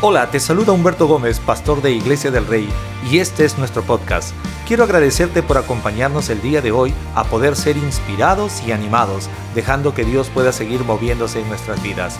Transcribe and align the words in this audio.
Hola, 0.00 0.30
te 0.30 0.38
saluda 0.38 0.72
Humberto 0.72 1.06
Gómez, 1.06 1.40
pastor 1.40 1.80
de 1.80 1.92
Iglesia 1.92 2.30
del 2.30 2.46
Rey, 2.46 2.68
y 3.10 3.18
este 3.18 3.44
es 3.44 3.56
nuestro 3.56 3.82
podcast. 3.82 4.34
Quiero 4.66 4.84
agradecerte 4.84 5.42
por 5.42 5.56
acompañarnos 5.56 6.28
el 6.28 6.42
día 6.42 6.60
de 6.60 6.72
hoy 6.72 6.92
a 7.14 7.24
poder 7.24 7.56
ser 7.56 7.76
inspirados 7.78 8.62
y 8.66 8.72
animados, 8.72 9.30
dejando 9.54 9.94
que 9.94 10.04
Dios 10.04 10.28
pueda 10.28 10.52
seguir 10.52 10.80
moviéndose 10.84 11.40
en 11.40 11.48
nuestras 11.48 11.82
vidas. 11.82 12.18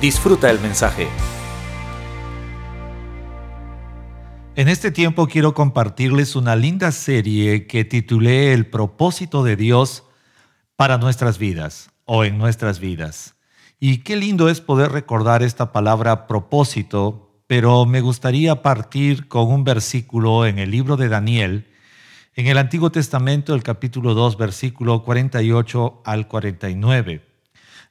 Disfruta 0.00 0.50
el 0.50 0.60
mensaje. 0.60 1.08
En 4.54 4.68
este 4.68 4.90
tiempo 4.90 5.26
quiero 5.26 5.52
compartirles 5.52 6.36
una 6.36 6.56
linda 6.56 6.90
serie 6.90 7.66
que 7.66 7.84
titulé 7.84 8.54
El 8.54 8.66
propósito 8.66 9.44
de 9.44 9.56
Dios 9.56 10.04
para 10.76 10.96
nuestras 10.96 11.36
vidas 11.38 11.90
o 12.06 12.24
en 12.24 12.38
nuestras 12.38 12.80
vidas. 12.80 13.35
Y 13.78 13.98
qué 13.98 14.16
lindo 14.16 14.48
es 14.48 14.60
poder 14.60 14.92
recordar 14.92 15.42
esta 15.42 15.72
palabra 15.72 16.26
propósito 16.26 17.26
pero 17.46 17.86
me 17.86 18.00
gustaría 18.00 18.62
partir 18.62 19.28
con 19.28 19.48
un 19.48 19.64
versículo 19.64 20.46
en 20.46 20.58
el 20.58 20.70
libro 20.70 20.96
de 20.96 21.08
Daniel, 21.08 21.68
en 22.34 22.48
el 22.48 22.58
Antiguo 22.58 22.90
Testamento, 22.90 23.54
el 23.54 23.62
capítulo 23.62 24.14
2, 24.14 24.36
versículo 24.36 25.04
48 25.04 26.02
al 26.04 26.28
49. 26.28 27.25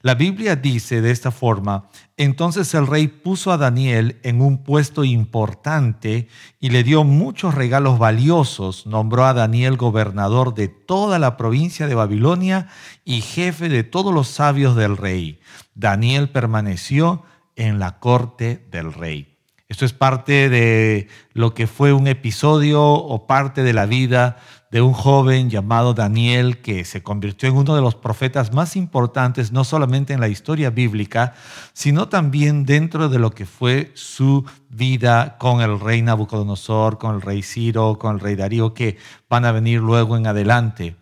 La 0.02 0.16
Biblia 0.16 0.56
dice 0.56 1.02
de 1.02 1.12
esta 1.12 1.32
forma, 1.32 1.90
entonces 2.18 2.74
el 2.74 2.88
rey 2.88 3.08
puso 3.08 3.52
a 3.52 3.58
Daniel 3.58 4.20
en 4.24 4.42
un 4.42 4.64
puesto 4.64 5.04
importante 5.04 6.28
y 6.60 6.70
le 6.70 6.84
dio 6.84 7.04
muchos 7.04 7.56
regalos 7.56 7.98
valiosos, 7.98 8.86
nombró 8.86 9.26
a 9.26 9.34
Daniel 9.34 9.78
gobernador 9.78 10.54
de 10.54 10.68
toda 10.68 11.18
la 11.20 11.38
provincia 11.38 11.88
de 11.88 11.96
Babilonia 11.96 12.68
y 13.04 13.22
jefe 13.22 13.68
de 13.68 13.84
todos 13.84 14.14
los 14.14 14.28
sabios 14.28 14.76
del 14.76 14.98
rey. 14.98 15.40
Daniel 15.74 16.30
permaneció 16.30 17.24
en 17.56 17.80
la 17.80 18.00
corte 18.00 18.66
del 18.70 18.94
rey. 18.94 19.35
Esto 19.76 19.84
es 19.84 19.92
parte 19.92 20.48
de 20.48 21.10
lo 21.34 21.54
que 21.54 21.68
fue 21.68 21.92
un 21.92 22.08
episodio 22.08 22.82
o 22.82 23.28
parte 23.28 23.62
de 23.62 23.74
la 23.74 23.86
vida 23.86 24.38
de 24.72 24.80
un 24.82 24.94
joven 24.94 25.50
llamado 25.50 25.94
Daniel 25.94 26.62
que 26.62 26.86
se 26.86 27.04
convirtió 27.04 27.50
en 27.50 27.58
uno 27.58 27.76
de 27.76 27.82
los 27.82 27.94
profetas 27.94 28.54
más 28.54 28.78
importantes, 28.78 29.52
no 29.52 29.66
solamente 29.66 30.14
en 30.14 30.22
la 30.22 30.30
historia 30.30 30.70
bíblica, 30.70 31.34
sino 31.74 32.08
también 32.08 32.64
dentro 32.64 33.10
de 33.10 33.20
lo 33.20 33.32
que 33.32 33.46
fue 33.46 33.92
su 33.96 34.46
vida 34.70 35.38
con 35.40 35.60
el 35.60 35.78
rey 35.78 36.02
Nabucodonosor, 36.02 36.98
con 36.98 37.16
el 37.16 37.22
rey 37.22 37.44
Ciro, 37.44 38.00
con 38.00 38.16
el 38.16 38.22
rey 38.22 38.38
Darío, 38.38 38.74
que 38.74 38.96
van 39.30 39.44
a 39.44 39.52
venir 39.52 39.82
luego 39.82 40.16
en 40.16 40.26
adelante. 40.26 40.96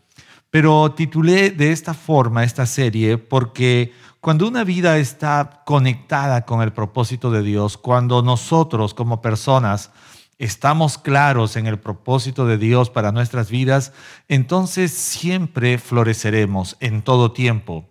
Pero 0.50 0.94
titulé 0.94 1.52
de 1.52 1.72
esta 1.72 1.94
forma 1.94 2.44
esta 2.44 2.66
serie 2.66 3.20
porque 3.20 3.94
cuando 4.24 4.48
una 4.48 4.64
vida 4.64 5.00
está 5.00 5.64
conectada 5.66 6.46
con 6.46 6.62
el 6.62 6.72
propósito 6.72 7.30
de 7.30 7.42
Dios, 7.42 7.78
cuando 7.78 8.22
nosotros 8.22 8.94
como 8.94 9.22
personas 9.22 9.92
estamos 10.38 10.98
claros 10.98 11.58
en 11.58 11.68
el 11.68 11.78
propósito 11.78 12.46
de 12.46 12.58
Dios 12.58 12.90
para 12.90 13.12
nuestras 13.12 13.52
vidas, 13.52 13.92
entonces 14.30 14.94
siempre 14.94 15.78
floreceremos 15.78 16.78
en 16.80 17.02
todo 17.02 17.34
tiempo. 17.34 17.90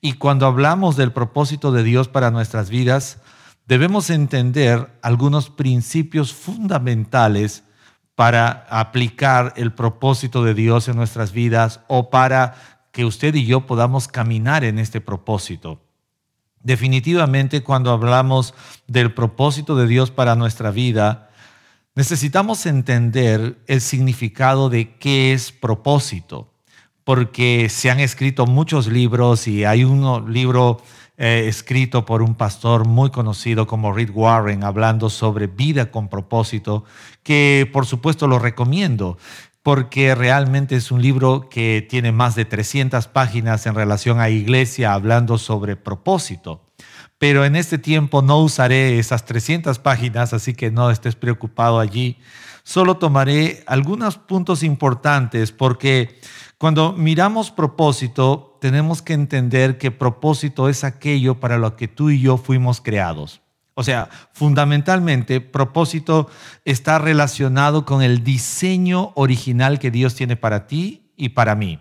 Y 0.00 0.14
cuando 0.14 0.46
hablamos 0.46 0.96
del 0.96 1.12
propósito 1.12 1.70
de 1.70 1.82
Dios 1.82 2.08
para 2.08 2.30
nuestras 2.30 2.70
vidas, 2.70 3.18
debemos 3.66 4.08
entender 4.08 4.98
algunos 5.02 5.50
principios 5.50 6.32
fundamentales 6.32 7.62
para 8.14 8.66
aplicar 8.70 9.52
el 9.56 9.74
propósito 9.74 10.44
de 10.44 10.54
Dios 10.54 10.88
en 10.88 10.96
nuestras 10.96 11.32
vidas 11.32 11.80
o 11.88 12.08
para 12.08 12.73
que 12.94 13.04
usted 13.04 13.34
y 13.34 13.44
yo 13.44 13.66
podamos 13.66 14.06
caminar 14.06 14.62
en 14.64 14.78
este 14.78 15.00
propósito. 15.00 15.80
Definitivamente 16.62 17.62
cuando 17.62 17.90
hablamos 17.90 18.54
del 18.86 19.12
propósito 19.12 19.74
de 19.74 19.88
Dios 19.88 20.12
para 20.12 20.36
nuestra 20.36 20.70
vida, 20.70 21.28
necesitamos 21.96 22.64
entender 22.66 23.58
el 23.66 23.80
significado 23.80 24.70
de 24.70 24.94
qué 24.96 25.32
es 25.32 25.50
propósito, 25.50 26.54
porque 27.02 27.68
se 27.68 27.90
han 27.90 27.98
escrito 27.98 28.46
muchos 28.46 28.86
libros 28.86 29.48
y 29.48 29.64
hay 29.64 29.82
un 29.82 30.32
libro 30.32 30.80
eh, 31.16 31.46
escrito 31.48 32.04
por 32.04 32.22
un 32.22 32.36
pastor 32.36 32.86
muy 32.86 33.10
conocido 33.10 33.66
como 33.66 33.92
Reed 33.92 34.10
Warren 34.10 34.62
hablando 34.62 35.10
sobre 35.10 35.48
vida 35.48 35.90
con 35.90 36.08
propósito, 36.08 36.84
que 37.24 37.68
por 37.72 37.86
supuesto 37.86 38.28
lo 38.28 38.38
recomiendo 38.38 39.18
porque 39.64 40.14
realmente 40.14 40.76
es 40.76 40.90
un 40.92 41.00
libro 41.00 41.48
que 41.48 41.84
tiene 41.88 42.12
más 42.12 42.34
de 42.34 42.44
300 42.44 43.08
páginas 43.08 43.64
en 43.64 43.74
relación 43.74 44.20
a 44.20 44.28
iglesia 44.28 44.92
hablando 44.92 45.38
sobre 45.38 45.74
propósito. 45.74 46.60
Pero 47.16 47.46
en 47.46 47.56
este 47.56 47.78
tiempo 47.78 48.20
no 48.20 48.40
usaré 48.40 48.98
esas 48.98 49.24
300 49.24 49.78
páginas, 49.78 50.34
así 50.34 50.52
que 50.52 50.70
no 50.70 50.90
estés 50.90 51.16
preocupado 51.16 51.80
allí. 51.80 52.18
Solo 52.62 52.98
tomaré 52.98 53.64
algunos 53.66 54.18
puntos 54.18 54.62
importantes 54.62 55.50
porque 55.50 56.20
cuando 56.58 56.92
miramos 56.92 57.50
propósito, 57.50 58.58
tenemos 58.60 59.00
que 59.00 59.14
entender 59.14 59.78
que 59.78 59.90
propósito 59.90 60.68
es 60.68 60.84
aquello 60.84 61.40
para 61.40 61.56
lo 61.56 61.74
que 61.74 61.88
tú 61.88 62.10
y 62.10 62.20
yo 62.20 62.36
fuimos 62.36 62.82
creados. 62.82 63.40
O 63.74 63.82
sea, 63.82 64.08
fundamentalmente, 64.32 65.40
propósito 65.40 66.28
está 66.64 66.98
relacionado 66.98 67.84
con 67.84 68.02
el 68.02 68.22
diseño 68.22 69.12
original 69.16 69.78
que 69.78 69.90
Dios 69.90 70.14
tiene 70.14 70.36
para 70.36 70.66
ti 70.66 71.10
y 71.16 71.30
para 71.30 71.54
mí. 71.56 71.80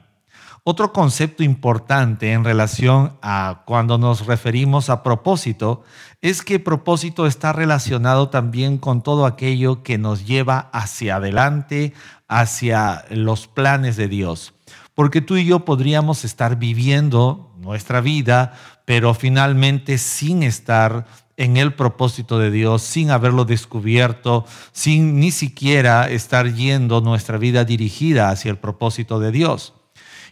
Otro 0.65 0.93
concepto 0.93 1.43
importante 1.43 2.31
en 2.31 2.45
relación 2.45 3.17
a 3.21 3.63
cuando 3.65 3.97
nos 3.97 4.25
referimos 4.25 4.89
a 4.89 5.03
propósito 5.03 5.83
es 6.21 6.41
que 6.41 6.57
propósito 6.57 7.27
está 7.27 7.51
relacionado 7.51 8.29
también 8.29 8.77
con 8.77 9.03
todo 9.03 9.25
aquello 9.25 9.83
que 9.83 9.97
nos 9.97 10.25
lleva 10.25 10.69
hacia 10.71 11.17
adelante, 11.17 11.93
hacia 12.29 13.03
los 13.09 13.47
planes 13.47 13.97
de 13.97 14.07
Dios. 14.07 14.53
Porque 14.93 15.19
tú 15.19 15.35
y 15.35 15.43
yo 15.43 15.65
podríamos 15.65 16.23
estar 16.23 16.57
viviendo 16.57 17.51
nuestra 17.57 17.99
vida, 17.99 18.53
pero 18.85 19.13
finalmente 19.13 19.97
sin 19.97 20.43
estar 20.43 21.05
en 21.37 21.57
el 21.57 21.73
propósito 21.73 22.39
de 22.39 22.51
Dios, 22.51 22.81
sin 22.81 23.11
haberlo 23.11 23.45
descubierto, 23.45 24.45
sin 24.71 25.19
ni 25.19 25.31
siquiera 25.31 26.09
estar 26.09 26.53
yendo 26.53 27.01
nuestra 27.01 27.37
vida 27.37 27.65
dirigida 27.65 28.29
hacia 28.29 28.51
el 28.51 28.57
propósito 28.57 29.19
de 29.19 29.31
Dios. 29.31 29.73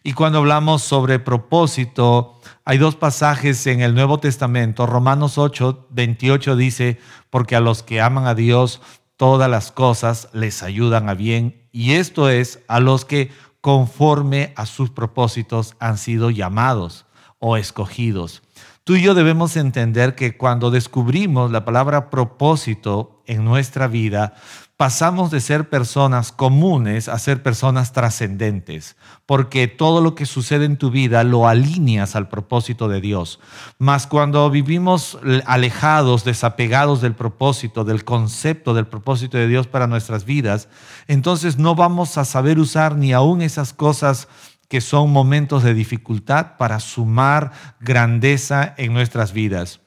Y 0.04 0.14
cuando 0.14 0.40
hablamos 0.40 0.82
sobre 0.82 1.20
propósito, 1.20 2.40
hay 2.66 2.80
dos 2.80 2.96
pasajes 2.96 3.68
en 3.68 3.82
el 3.82 3.94
Nuevo 3.94 4.20
Testamento. 4.20 4.88
Romanos 4.88 5.38
8, 5.38 5.88
28 5.92 6.56
dice, 6.56 7.00
porque 7.30 7.56
a 7.56 7.60
los 7.60 7.84
que 7.84 8.02
aman 8.02 8.26
a 8.26 8.34
Dios, 8.34 8.82
todas 9.16 9.50
las 9.50 9.72
cosas 9.72 10.30
les 10.34 10.64
ayudan 10.64 11.08
a 11.08 11.14
bien. 11.14 11.68
Y 11.72 11.94
esto 11.94 12.30
es 12.30 12.60
a 12.68 12.80
los 12.80 13.06
que 13.06 13.32
conforme 13.62 14.54
a 14.56 14.66
sus 14.66 14.90
propósitos 14.90 15.76
han 15.80 16.00
sido 16.00 16.32
llamados 16.32 17.06
o 17.38 17.56
escogidos. 17.58 18.42
Tú 18.84 18.96
y 18.96 19.04
yo 19.04 19.14
debemos 19.14 19.58
entender 19.58 20.16
que 20.16 20.38
cuando 20.38 20.72
descubrimos 20.72 21.52
la 21.52 21.64
palabra 21.66 22.10
propósito 22.10 23.22
en 23.28 23.46
nuestra 23.46 23.88
vida, 23.88 24.34
pasamos 24.76 25.30
de 25.30 25.40
ser 25.40 25.70
personas 25.70 26.32
comunes 26.32 27.08
a 27.08 27.20
ser 27.20 27.44
personas 27.44 27.94
trascendentes, 27.94 28.98
porque 29.28 29.68
todo 29.68 30.02
lo 30.02 30.16
que 30.16 30.26
sucede 30.26 30.66
en 30.66 30.78
tu 30.78 30.90
vida 30.90 31.24
lo 31.24 31.48
alineas 31.48 32.16
al 32.16 32.30
propósito 32.30 32.88
de 32.88 33.00
Dios. 33.00 33.40
Mas 33.78 34.08
cuando 34.08 34.50
vivimos 34.50 35.20
alejados, 35.46 36.24
desapegados 36.24 37.02
del 37.02 37.14
propósito, 37.14 37.84
del 37.84 38.04
concepto 38.04 38.74
del 38.74 38.88
propósito 38.88 39.38
de 39.38 39.48
Dios 39.48 39.68
para 39.68 39.86
nuestras 39.86 40.26
vidas, 40.26 40.68
entonces 41.08 41.60
no 41.60 41.76
vamos 41.76 42.18
a 42.18 42.26
saber 42.26 42.58
usar 42.58 42.96
ni 42.96 43.14
aún 43.14 43.44
esas 43.44 43.74
cosas 43.74 44.28
que 44.72 44.80
son 44.80 45.12
momentos 45.12 45.64
de 45.64 45.74
dificultad 45.74 46.56
para 46.58 46.80
sumar 46.80 47.52
grandeza 47.82 48.74
en 48.78 48.94
nuestras 48.94 49.34
vidas. 49.34 49.82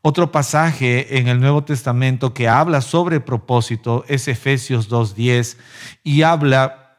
Otro 0.00 0.32
pasaje 0.32 1.18
en 1.18 1.28
el 1.28 1.38
Nuevo 1.38 1.64
Testamento 1.64 2.32
que 2.32 2.48
habla 2.48 2.80
sobre 2.80 3.20
propósito 3.20 4.06
es 4.08 4.28
Efesios 4.28 4.88
2.10 4.88 5.58
y 6.02 6.22
habla 6.22 6.96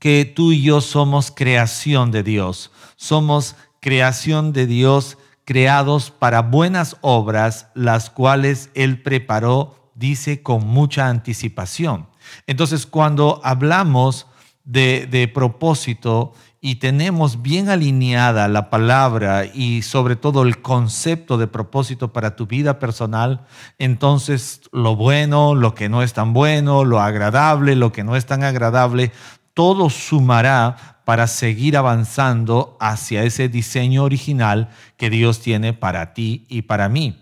que 0.00 0.24
tú 0.24 0.50
y 0.50 0.62
yo 0.62 0.80
somos 0.80 1.30
creación 1.30 2.10
de 2.10 2.24
Dios, 2.24 2.72
somos 2.96 3.54
creación 3.80 4.52
de 4.52 4.66
Dios 4.66 5.16
creados 5.44 6.10
para 6.10 6.42
buenas 6.42 6.96
obras, 7.02 7.68
las 7.74 8.10
cuales 8.10 8.70
Él 8.74 9.00
preparó, 9.00 9.92
dice, 9.94 10.42
con 10.42 10.66
mucha 10.66 11.08
anticipación. 11.08 12.08
Entonces, 12.48 12.84
cuando 12.84 13.40
hablamos 13.44 14.26
de, 14.64 15.06
de 15.06 15.28
propósito, 15.28 16.32
y 16.66 16.76
tenemos 16.76 17.42
bien 17.42 17.68
alineada 17.68 18.48
la 18.48 18.70
palabra 18.70 19.44
y 19.44 19.82
sobre 19.82 20.16
todo 20.16 20.44
el 20.44 20.62
concepto 20.62 21.36
de 21.36 21.46
propósito 21.46 22.14
para 22.14 22.36
tu 22.36 22.46
vida 22.46 22.78
personal, 22.78 23.44
entonces 23.78 24.62
lo 24.72 24.96
bueno, 24.96 25.54
lo 25.54 25.74
que 25.74 25.90
no 25.90 26.02
es 26.02 26.14
tan 26.14 26.32
bueno, 26.32 26.86
lo 26.86 27.02
agradable, 27.02 27.76
lo 27.76 27.92
que 27.92 28.02
no 28.02 28.16
es 28.16 28.24
tan 28.24 28.44
agradable, 28.44 29.12
todo 29.52 29.90
sumará 29.90 31.02
para 31.04 31.26
seguir 31.26 31.76
avanzando 31.76 32.78
hacia 32.80 33.24
ese 33.24 33.50
diseño 33.50 34.02
original 34.02 34.70
que 34.96 35.10
Dios 35.10 35.40
tiene 35.40 35.74
para 35.74 36.14
ti 36.14 36.46
y 36.48 36.62
para 36.62 36.88
mí. 36.88 37.20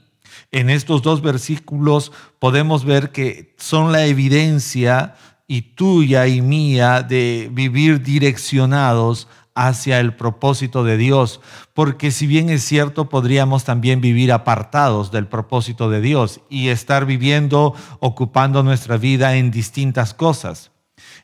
En 0.53 0.71
estos 0.71 1.03
dos 1.03 1.21
versículos 1.21 2.13
podemos 2.39 2.85
ver 2.85 3.11
que 3.11 3.57
son 3.59 3.91
la 3.91 4.07
evidencia 4.07 5.17
y 5.53 5.61
tuya 5.61 6.27
y 6.29 6.41
mía 6.41 7.03
de 7.03 7.51
vivir 7.53 8.03
direccionados 8.03 9.29
hacia 9.55 10.01
el 10.01 10.17
propósito 10.17 10.83
de 10.83 10.97
Dios, 10.97 11.43
porque 11.75 12.11
si 12.11 12.27
bien 12.27 12.49
es 12.49 12.63
cierto, 12.63 13.11
podríamos 13.11 13.65
también 13.65 14.01
vivir 14.01 14.33
apartados 14.33 15.13
del 15.13 15.27
propósito 15.27 15.91
de 15.91 16.01
Dios 16.01 16.41
y 16.49 16.69
estar 16.69 17.05
viviendo, 17.05 17.75
ocupando 18.01 18.63
nuestra 18.63 18.97
vida 18.97 19.37
en 19.37 19.51
distintas 19.51 20.15
cosas. 20.15 20.71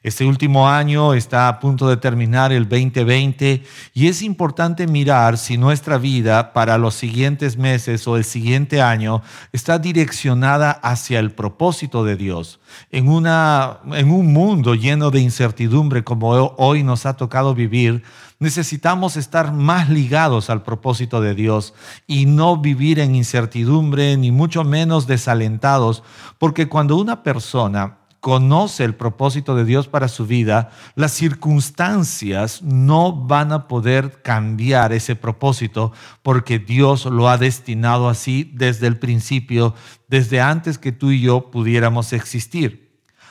Este 0.02 0.24
último 0.24 0.68
año 0.68 1.12
está 1.12 1.48
a 1.48 1.58
punto 1.58 1.88
de 1.88 1.96
terminar 1.96 2.52
el 2.52 2.68
2020 2.68 3.64
y 3.94 4.06
es 4.06 4.22
importante 4.22 4.86
mirar 4.86 5.38
si 5.38 5.58
nuestra 5.58 5.98
vida 5.98 6.52
para 6.52 6.78
los 6.78 6.94
siguientes 6.94 7.56
meses 7.56 8.06
o 8.06 8.16
el 8.16 8.24
siguiente 8.24 8.80
año 8.80 9.22
está 9.52 9.78
direccionada 9.80 10.70
hacia 10.70 11.18
el 11.18 11.32
propósito 11.32 12.04
de 12.04 12.16
Dios. 12.16 12.60
En, 12.90 13.08
una, 13.08 13.78
en 13.92 14.10
un 14.12 14.32
mundo 14.32 14.76
lleno 14.76 15.10
de 15.10 15.20
incertidumbre 15.20 16.04
como 16.04 16.30
hoy 16.30 16.84
nos 16.84 17.04
ha 17.04 17.16
tocado 17.16 17.54
vivir, 17.54 18.04
necesitamos 18.38 19.16
estar 19.16 19.52
más 19.52 19.88
ligados 19.88 20.48
al 20.48 20.62
propósito 20.62 21.20
de 21.20 21.34
Dios 21.34 21.74
y 22.06 22.26
no 22.26 22.56
vivir 22.56 23.00
en 23.00 23.16
incertidumbre 23.16 24.16
ni 24.16 24.30
mucho 24.30 24.62
menos 24.62 25.08
desalentados, 25.08 26.04
porque 26.38 26.68
cuando 26.68 26.96
una 26.96 27.24
persona 27.24 27.98
conoce 28.20 28.84
el 28.84 28.94
propósito 28.94 29.54
de 29.54 29.64
Dios 29.64 29.88
para 29.88 30.08
su 30.08 30.26
vida, 30.26 30.70
las 30.94 31.12
circunstancias 31.12 32.62
no 32.62 33.12
van 33.12 33.52
a 33.52 33.68
poder 33.68 34.22
cambiar 34.22 34.92
ese 34.92 35.16
propósito 35.16 35.92
porque 36.22 36.58
Dios 36.58 37.06
lo 37.06 37.28
ha 37.28 37.38
destinado 37.38 38.08
así 38.08 38.50
desde 38.54 38.86
el 38.86 38.98
principio, 38.98 39.74
desde 40.08 40.40
antes 40.40 40.78
que 40.78 40.92
tú 40.92 41.10
y 41.10 41.20
yo 41.20 41.50
pudiéramos 41.50 42.12
existir. 42.12 42.88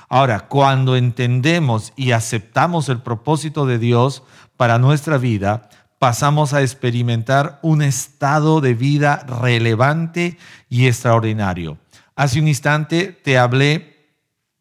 Ahora, 0.10 0.48
cuando 0.48 0.96
entendemos 0.96 1.92
y 1.98 2.12
aceptamos 2.12 2.88
el 2.88 3.02
propósito 3.02 3.66
de 3.66 3.78
Dios 3.78 4.24
para 4.56 4.80
nuestra 4.80 5.18
vida, 5.18 5.70
pasamos 6.00 6.54
a 6.54 6.62
experimentar 6.62 7.60
un 7.62 7.82
estado 7.82 8.62
de 8.62 8.74
vida 8.74 9.26
relevante 9.42 10.38
y 10.70 10.88
extraordinario. 10.88 11.78
Hace 12.16 12.40
un 12.40 12.48
instante 12.48 13.12
te 13.12 13.38
hablé 13.38 13.97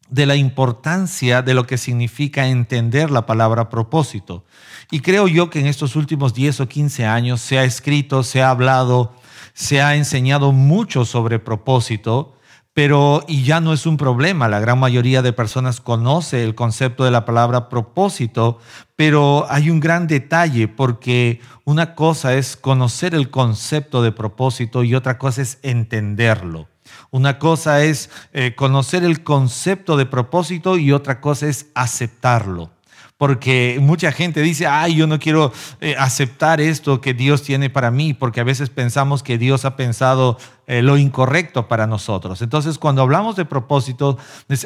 de 0.09 0.25
la 0.25 0.35
importancia 0.35 1.41
de 1.41 1.53
lo 1.53 1.67
que 1.67 1.77
significa 1.77 2.47
entender 2.47 3.11
la 3.11 3.25
palabra 3.25 3.69
propósito. 3.69 4.45
Y 4.91 5.01
creo 5.01 5.27
yo 5.27 5.49
que 5.49 5.59
en 5.59 5.67
estos 5.67 5.95
últimos 5.95 6.33
10 6.33 6.61
o 6.61 6.67
15 6.67 7.05
años 7.05 7.41
se 7.41 7.57
ha 7.57 7.63
escrito, 7.63 8.23
se 8.23 8.41
ha 8.41 8.49
hablado, 8.49 9.13
se 9.53 9.81
ha 9.81 9.95
enseñado 9.95 10.51
mucho 10.51 11.03
sobre 11.03 11.39
propósito, 11.39 12.33
pero 12.77 13.23
y 13.27 13.43
ya 13.43 13.59
no 13.59 13.73
es 13.73 13.87
un 13.87 13.97
problema. 13.97 14.47
La 14.47 14.59
gran 14.59 14.79
mayoría 14.79 15.23
de 15.23 15.33
personas 15.33 15.81
conoce 15.81 16.43
el 16.43 16.53
concepto 16.53 17.03
de 17.03 17.11
la 17.11 17.25
palabra 17.25 17.69
propósito, 17.69 18.59
pero 18.95 19.47
hay 19.49 19.71
un 19.71 19.79
gran 19.79 20.05
detalle 20.05 20.67
porque 20.67 21.41
una 21.65 21.95
cosa 21.95 22.35
es 22.35 22.55
conocer 22.55 23.15
el 23.15 23.31
concepto 23.31 24.03
de 24.03 24.11
propósito 24.11 24.83
y 24.83 24.93
otra 24.93 25.17
cosa 25.17 25.41
es 25.41 25.57
entenderlo. 25.63 26.67
Una 27.11 27.39
cosa 27.39 27.83
es 27.83 28.09
eh, 28.33 28.55
conocer 28.55 29.03
el 29.03 29.23
concepto 29.23 29.97
de 29.97 30.05
propósito 30.05 30.77
y 30.77 30.91
otra 30.91 31.21
cosa 31.21 31.47
es 31.47 31.67
aceptarlo. 31.73 32.71
Porque 33.17 33.79
mucha 33.81 34.11
gente 34.11 34.41
dice, 34.41 34.67
ay, 34.67 34.95
yo 34.95 35.07
no 35.07 35.17
quiero 35.17 35.51
eh, 35.81 35.95
aceptar 35.97 36.61
esto 36.61 37.01
que 37.01 37.15
Dios 37.15 37.41
tiene 37.41 37.71
para 37.71 37.89
mí, 37.89 38.13
porque 38.13 38.41
a 38.41 38.43
veces 38.43 38.69
pensamos 38.69 39.23
que 39.23 39.39
Dios 39.39 39.65
ha 39.65 39.75
pensado 39.75 40.37
eh, 40.67 40.83
lo 40.83 40.97
incorrecto 40.97 41.67
para 41.67 41.87
nosotros. 41.87 42.43
Entonces, 42.43 42.77
cuando 42.77 43.01
hablamos 43.01 43.35
de 43.35 43.45
propósito, 43.45 44.19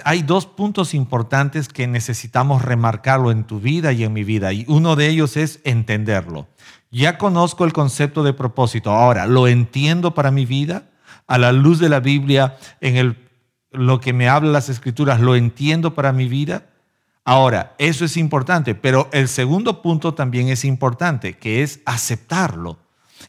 hay 0.03 0.23
dos 0.23 0.47
puntos 0.47 0.93
importantes 0.93 1.69
que 1.69 1.88
necesitamos 1.88 2.61
remarcarlo 2.61 3.31
en 3.31 3.45
tu 3.45 3.61
vida 3.61 3.93
y 3.93 4.03
en 4.03 4.11
mi 4.11 4.25
vida, 4.25 4.51
y 4.51 4.65
uno 4.67 4.97
de 4.97 5.07
ellos 5.07 5.38
es 5.38 5.61
entenderlo. 5.63 6.49
Ya 6.91 7.17
conozco 7.17 7.63
el 7.63 7.71
concepto 7.71 8.21
de 8.21 8.33
propósito, 8.33 8.91
ahora, 8.91 9.27
¿lo 9.27 9.47
entiendo 9.47 10.13
para 10.13 10.29
mi 10.29 10.45
vida? 10.45 10.90
A 11.31 11.37
la 11.37 11.53
luz 11.53 11.79
de 11.79 11.87
la 11.87 12.01
Biblia, 12.01 12.57
en 12.81 12.97
el, 12.97 13.15
lo 13.71 14.01
que 14.01 14.11
me 14.11 14.27
hablan 14.27 14.51
las 14.51 14.67
escrituras, 14.67 15.21
lo 15.21 15.37
entiendo 15.37 15.95
para 15.95 16.11
mi 16.11 16.27
vida. 16.27 16.65
Ahora, 17.23 17.73
eso 17.77 18.03
es 18.03 18.17
importante, 18.17 18.75
pero 18.75 19.07
el 19.13 19.29
segundo 19.29 19.81
punto 19.81 20.13
también 20.13 20.49
es 20.49 20.65
importante, 20.65 21.37
que 21.37 21.63
es 21.63 21.79
aceptarlo. 21.85 22.79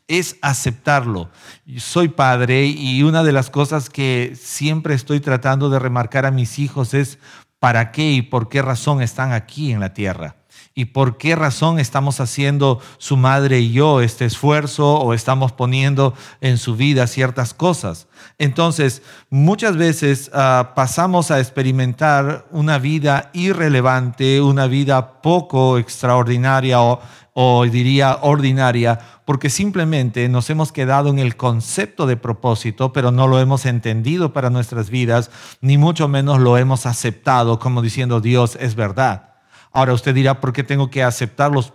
Es 0.09 0.37
aceptarlo. 0.43 1.31
Soy 1.77 2.09
padre 2.09 2.67
y 2.67 3.05
una 3.05 3.23
de 3.23 3.31
las 3.31 3.51
cosas 3.51 3.89
que 3.89 4.33
siempre 4.35 4.95
estoy 4.95 5.21
tratando 5.21 5.71
de 5.71 5.79
remarcar 5.79 6.27
a 6.27 6.33
mis 6.33 6.59
hijos 6.59 6.95
es 6.95 7.21
para 7.61 7.93
qué 7.93 8.11
y 8.11 8.23
por 8.23 8.49
qué 8.49 8.63
razón 8.63 9.01
están 9.01 9.31
aquí 9.31 9.71
en 9.71 9.79
la 9.79 9.95
tierra 9.95 10.42
y 10.75 10.87
por 10.87 11.19
qué 11.19 11.37
razón 11.37 11.79
estamos 11.79 12.21
haciendo 12.21 12.81
su 12.99 13.17
madre 13.17 13.61
y 13.61 13.73
yo 13.73 14.01
este 14.01 14.25
esfuerzo 14.25 14.95
o 14.95 15.13
estamos 15.13 15.53
poniendo 15.53 16.15
en 16.41 16.57
su 16.57 16.77
vida 16.77 17.07
ciertas 17.07 17.53
cosas. 17.53 18.09
Entonces, 18.39 19.03
muchas 19.29 19.77
veces 19.77 20.31
ah, 20.33 20.73
pasamos 20.75 21.31
a 21.31 21.41
experimentar 21.41 22.47
una 22.51 22.79
vida 22.79 23.31
irrelevante, 23.35 24.41
una 24.41 24.67
vida 24.67 25.21
poco 25.21 25.77
extraordinaria 25.79 26.81
o, 26.81 27.01
o 27.35 27.65
diría 27.67 28.19
ordinaria, 28.23 28.99
porque 29.25 29.51
simplemente 29.51 30.29
nos 30.29 30.49
hemos 30.51 30.73
quedado 30.73 31.11
en 31.11 31.19
el 31.19 31.37
concepto 31.37 32.07
de 32.07 32.17
propósito, 32.17 32.93
pero 32.93 33.11
no 33.11 33.27
lo 33.27 33.39
hemos 33.41 33.67
entendido 33.67 34.33
para 34.33 34.51
nuestras 34.51 34.91
vidas, 34.91 35.31
ni 35.61 35.77
mucho 35.77 36.09
menos 36.09 36.41
lo 36.41 36.57
hemos 36.57 36.87
aceptado 36.87 37.59
como 37.59 37.83
diciendo 37.83 38.21
Dios 38.21 38.57
es 38.61 38.75
verdad. 38.75 39.32
Ahora 39.73 39.95
usted 39.95 40.15
dirá, 40.15 40.41
¿por 40.41 40.53
qué 40.53 40.63
tengo 40.63 40.91
que 40.91 41.03
aceptar 41.03 41.51
los 41.51 41.73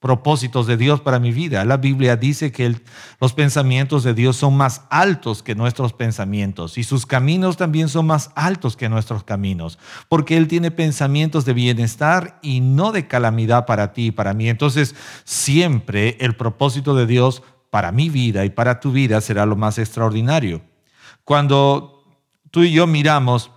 propósitos 0.00 0.66
de 0.66 0.76
Dios 0.76 1.00
para 1.00 1.18
mi 1.18 1.32
vida? 1.32 1.64
La 1.64 1.78
Biblia 1.78 2.16
dice 2.16 2.52
que 2.52 2.80
los 3.20 3.32
pensamientos 3.32 4.04
de 4.04 4.14
Dios 4.14 4.36
son 4.36 4.56
más 4.56 4.82
altos 4.90 5.42
que 5.42 5.54
nuestros 5.54 5.92
pensamientos 5.92 6.78
y 6.78 6.84
sus 6.84 7.06
caminos 7.06 7.56
también 7.56 7.88
son 7.88 8.06
más 8.06 8.30
altos 8.34 8.76
que 8.76 8.88
nuestros 8.88 9.24
caminos, 9.24 9.78
porque 10.08 10.36
Él 10.36 10.46
tiene 10.46 10.70
pensamientos 10.70 11.44
de 11.44 11.54
bienestar 11.54 12.38
y 12.42 12.60
no 12.60 12.92
de 12.92 13.08
calamidad 13.08 13.66
para 13.66 13.92
ti 13.92 14.06
y 14.06 14.12
para 14.12 14.34
mí. 14.34 14.48
Entonces, 14.48 14.94
siempre 15.24 16.16
el 16.20 16.36
propósito 16.36 16.94
de 16.94 17.06
Dios 17.06 17.42
para 17.70 17.92
mi 17.92 18.08
vida 18.08 18.44
y 18.44 18.50
para 18.50 18.80
tu 18.80 18.92
vida 18.92 19.20
será 19.20 19.46
lo 19.46 19.56
más 19.56 19.78
extraordinario. 19.78 20.62
Cuando 21.24 22.04
tú 22.50 22.62
y 22.62 22.72
yo 22.72 22.86
miramos 22.86 23.50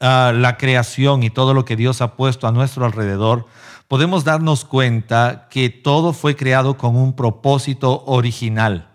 la 0.00 0.56
creación 0.58 1.22
y 1.22 1.30
todo 1.30 1.54
lo 1.54 1.64
que 1.64 1.76
Dios 1.76 2.00
ha 2.00 2.16
puesto 2.16 2.46
a 2.46 2.52
nuestro 2.52 2.84
alrededor, 2.84 3.46
podemos 3.88 4.24
darnos 4.24 4.64
cuenta 4.64 5.48
que 5.50 5.70
todo 5.70 6.12
fue 6.12 6.36
creado 6.36 6.76
con 6.76 6.96
un 6.96 7.14
propósito 7.14 8.04
original. 8.06 8.88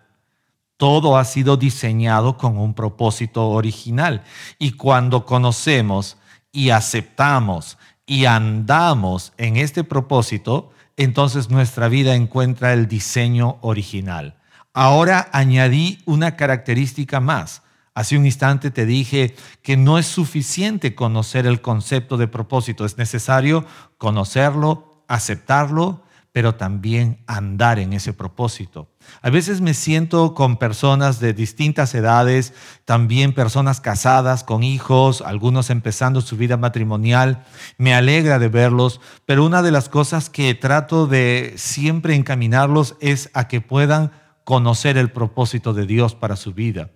Todo 0.77 1.17
ha 1.17 1.25
sido 1.25 1.58
diseñado 1.58 2.38
con 2.38 2.58
un 2.58 2.74
propósito 2.74 3.50
original. 3.50 4.24
Y 4.58 4.72
cuando 4.72 5.25
conocemos 5.25 6.17
y 6.51 6.72
aceptamos 6.72 7.77
y 8.05 8.25
andamos 8.25 9.34
en 9.38 9.58
este 9.58 9.84
propósito, 9.84 10.72
entonces 10.98 11.50
nuestra 11.50 11.88
vida 11.88 12.15
encuentra 12.15 12.74
el 12.74 12.88
diseño 12.88 13.58
original. 13.62 14.36
Ahora 14.74 15.29
añadí 15.34 16.00
una 16.05 16.36
característica 16.36 17.20
más 17.20 17.62
Hace 17.93 18.17
un 18.17 18.25
instante 18.25 18.71
te 18.71 18.86
dije 18.86 19.36
que 19.62 19.75
no 19.75 19.98
es 19.98 20.05
suficiente 20.05 20.95
conocer 20.95 21.45
el 21.45 21.62
concepto 21.62 22.15
de 22.15 22.29
propósito, 22.29 22.86
es 22.86 22.98
necesario 22.98 23.65
conocerlo, 23.98 25.03
aceptarlo, 25.10 26.03
pero 26.31 26.55
también 26.55 27.21
andar 27.27 27.79
en 27.79 27.91
ese 27.91 28.13
propósito. 28.13 28.89
A 29.21 29.29
veces 29.29 29.60
me 29.60 29.74
siento 29.74 30.33
con 30.33 30.55
personas 30.55 31.19
de 31.19 31.33
distintas 31.33 31.93
edades, 31.93 32.53
también 32.86 33.33
personas 33.33 33.81
casadas, 33.81 34.45
con 34.45 34.63
hijos, 34.63 35.21
algunos 35.21 35.69
empezando 35.69 36.21
su 36.21 36.38
vida 36.38 36.55
matrimonial. 36.55 37.43
Me 37.77 37.93
alegra 37.93 38.39
de 38.39 38.48
verlos, 38.48 39.01
pero 39.25 39.43
una 39.43 39.62
de 39.62 39.71
las 39.71 39.89
cosas 39.89 40.29
que 40.29 40.55
trato 40.55 41.07
de 41.07 41.55
siempre 41.57 42.15
encaminarlos 42.15 42.95
es 43.01 43.29
a 43.33 43.50
que 43.50 43.60
puedan 43.60 44.13
conocer 44.45 44.98
el 44.98 45.12
propósito 45.12 45.74
de 45.74 45.86
Dios 45.86 46.15
para 46.15 46.38
su 46.38 46.53
vida 46.53 46.91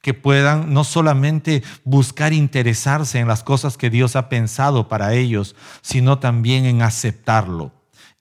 que 0.00 0.14
puedan 0.14 0.72
no 0.72 0.84
solamente 0.84 1.62
buscar 1.84 2.32
interesarse 2.32 3.18
en 3.18 3.28
las 3.28 3.42
cosas 3.42 3.76
que 3.76 3.90
Dios 3.90 4.16
ha 4.16 4.28
pensado 4.28 4.88
para 4.88 5.14
ellos, 5.14 5.56
sino 5.82 6.18
también 6.18 6.64
en 6.64 6.82
aceptarlo, 6.82 7.72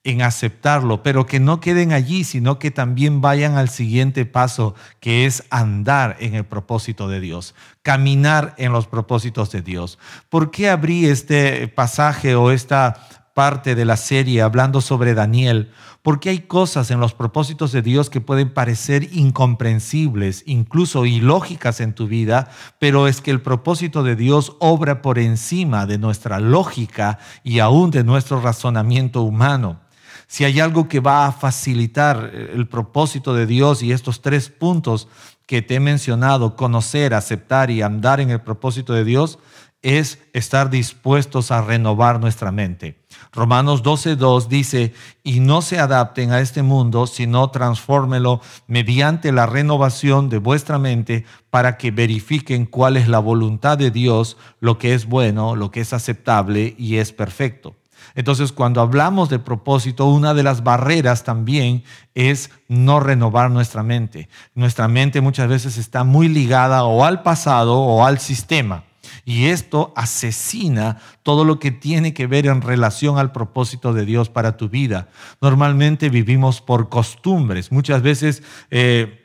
en 0.03 0.21
aceptarlo, 0.21 1.03
pero 1.03 1.25
que 1.25 1.39
no 1.39 1.59
queden 1.59 1.91
allí, 1.91 2.23
sino 2.23 2.59
que 2.59 2.71
también 2.71 3.21
vayan 3.21 3.57
al 3.57 3.69
siguiente 3.69 4.25
paso, 4.25 4.73
que 4.99 5.25
es 5.25 5.43
andar 5.49 6.15
en 6.19 6.33
el 6.33 6.45
propósito 6.45 7.07
de 7.07 7.19
Dios, 7.19 7.55
caminar 7.81 8.55
en 8.57 8.71
los 8.71 8.87
propósitos 8.87 9.51
de 9.51 9.61
Dios. 9.61 9.99
¿Por 10.29 10.49
qué 10.49 10.69
abrí 10.69 11.05
este 11.05 11.67
pasaje 11.67 12.35
o 12.35 12.51
esta 12.51 13.16
parte 13.37 13.75
de 13.75 13.85
la 13.85 13.97
serie 13.97 14.41
hablando 14.41 14.81
sobre 14.81 15.13
Daniel, 15.13 15.69
porque 16.01 16.29
hay 16.31 16.39
cosas 16.39 16.89
en 16.89 16.99
los 16.99 17.13
propósitos 17.13 17.71
de 17.71 17.83
Dios 17.83 18.09
que 18.09 18.19
pueden 18.19 18.51
parecer 18.51 19.09
incomprensibles, 19.13 20.41
incluso 20.47 21.05
ilógicas 21.05 21.79
en 21.79 21.93
tu 21.93 22.07
vida, 22.07 22.49
pero 22.79 23.07
es 23.07 23.21
que 23.21 23.29
el 23.29 23.41
propósito 23.41 24.01
de 24.01 24.15
Dios 24.15 24.55
obra 24.57 25.03
por 25.03 25.19
encima 25.19 25.85
de 25.85 25.99
nuestra 25.99 26.39
lógica 26.39 27.19
y 27.43 27.59
aún 27.59 27.91
de 27.91 28.03
nuestro 28.03 28.41
razonamiento 28.41 29.21
humano. 29.21 29.81
Si 30.25 30.43
hay 30.43 30.59
algo 30.59 30.87
que 30.89 30.99
va 30.99 31.27
a 31.27 31.31
facilitar 31.31 32.31
el 32.33 32.67
propósito 32.67 33.35
de 33.35 33.45
Dios 33.45 33.83
y 33.83 33.91
estos 33.91 34.23
tres 34.23 34.49
puntos 34.49 35.09
que 35.45 35.61
te 35.61 35.75
he 35.75 35.79
mencionado, 35.79 36.55
conocer, 36.55 37.13
aceptar 37.13 37.69
y 37.69 37.83
andar 37.83 38.19
en 38.19 38.31
el 38.31 38.41
propósito 38.41 38.93
de 38.93 39.03
Dios, 39.03 39.37
es 39.83 40.19
estar 40.33 40.71
dispuestos 40.71 41.51
a 41.51 41.61
renovar 41.61 42.19
nuestra 42.19 42.51
mente. 42.51 43.05
Romanos 43.31 43.83
12.2 43.83 44.47
dice, 44.47 44.93
y 45.23 45.39
no 45.39 45.61
se 45.61 45.79
adapten 45.79 46.31
a 46.31 46.39
este 46.39 46.63
mundo, 46.63 47.07
sino 47.07 47.49
transfórmelo 47.49 48.41
mediante 48.67 49.31
la 49.31 49.45
renovación 49.45 50.29
de 50.29 50.37
vuestra 50.37 50.79
mente 50.79 51.25
para 51.49 51.77
que 51.77 51.91
verifiquen 51.91 52.65
cuál 52.65 52.97
es 52.97 53.07
la 53.07 53.19
voluntad 53.19 53.77
de 53.77 53.91
Dios, 53.91 54.37
lo 54.59 54.77
que 54.77 54.93
es 54.93 55.05
bueno, 55.05 55.55
lo 55.55 55.71
que 55.71 55.81
es 55.81 55.93
aceptable 55.93 56.75
y 56.77 56.97
es 56.97 57.11
perfecto. 57.11 57.75
Entonces, 58.15 58.51
cuando 58.51 58.81
hablamos 58.81 59.29
de 59.29 59.39
propósito, 59.39 60.05
una 60.05 60.33
de 60.33 60.43
las 60.43 60.63
barreras 60.63 61.23
también 61.23 61.83
es 62.15 62.49
no 62.67 62.99
renovar 62.99 63.51
nuestra 63.51 63.83
mente. 63.83 64.29
Nuestra 64.55 64.87
mente 64.87 65.21
muchas 65.21 65.47
veces 65.47 65.77
está 65.77 66.03
muy 66.03 66.27
ligada 66.27 66.83
o 66.85 67.05
al 67.05 67.21
pasado 67.21 67.77
o 67.77 68.05
al 68.05 68.19
sistema. 68.19 68.86
Y 69.25 69.45
esto 69.45 69.93
asesina 69.95 70.99
todo 71.23 71.45
lo 71.45 71.59
que 71.59 71.71
tiene 71.71 72.13
que 72.13 72.27
ver 72.27 72.47
en 72.47 72.61
relación 72.61 73.17
al 73.17 73.31
propósito 73.31 73.93
de 73.93 74.05
Dios 74.05 74.29
para 74.29 74.57
tu 74.57 74.69
vida. 74.69 75.09
Normalmente 75.41 76.09
vivimos 76.09 76.61
por 76.61 76.89
costumbres. 76.89 77.71
Muchas 77.71 78.01
veces... 78.01 78.43
Eh, 78.71 79.23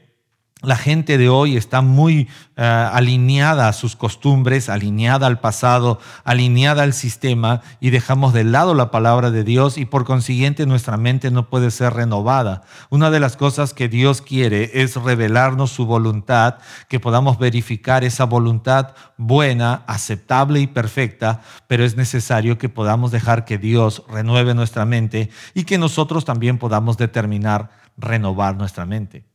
la 0.62 0.76
gente 0.76 1.18
de 1.18 1.28
hoy 1.28 1.56
está 1.56 1.82
muy 1.82 2.28
eh, 2.56 2.62
alineada 2.62 3.68
a 3.68 3.72
sus 3.72 3.96
costumbres, 3.96 4.68
alineada 4.68 5.26
al 5.26 5.40
pasado, 5.40 5.98
alineada 6.24 6.84
al 6.84 6.92
sistema 6.92 7.62
y 7.80 7.90
dejamos 7.90 8.32
de 8.32 8.44
lado 8.44 8.72
la 8.74 8.90
palabra 8.90 9.30
de 9.30 9.42
Dios 9.42 9.76
y 9.76 9.86
por 9.86 10.04
consiguiente 10.04 10.64
nuestra 10.64 10.96
mente 10.96 11.30
no 11.30 11.48
puede 11.50 11.70
ser 11.70 11.94
renovada. 11.94 12.62
Una 12.90 13.10
de 13.10 13.18
las 13.18 13.36
cosas 13.36 13.74
que 13.74 13.88
Dios 13.88 14.22
quiere 14.22 14.70
es 14.74 14.94
revelarnos 14.96 15.70
su 15.70 15.84
voluntad, 15.84 16.58
que 16.88 17.00
podamos 17.00 17.38
verificar 17.38 18.04
esa 18.04 18.24
voluntad 18.24 18.94
buena, 19.16 19.82
aceptable 19.86 20.60
y 20.60 20.68
perfecta, 20.68 21.40
pero 21.66 21.84
es 21.84 21.96
necesario 21.96 22.58
que 22.58 22.68
podamos 22.68 23.10
dejar 23.10 23.44
que 23.44 23.58
Dios 23.58 24.04
renueve 24.08 24.54
nuestra 24.54 24.86
mente 24.86 25.30
y 25.54 25.64
que 25.64 25.78
nosotros 25.78 26.24
también 26.24 26.58
podamos 26.58 26.96
determinar 26.98 27.70
renovar 27.96 28.56
nuestra 28.56 28.86
mente. 28.86 29.31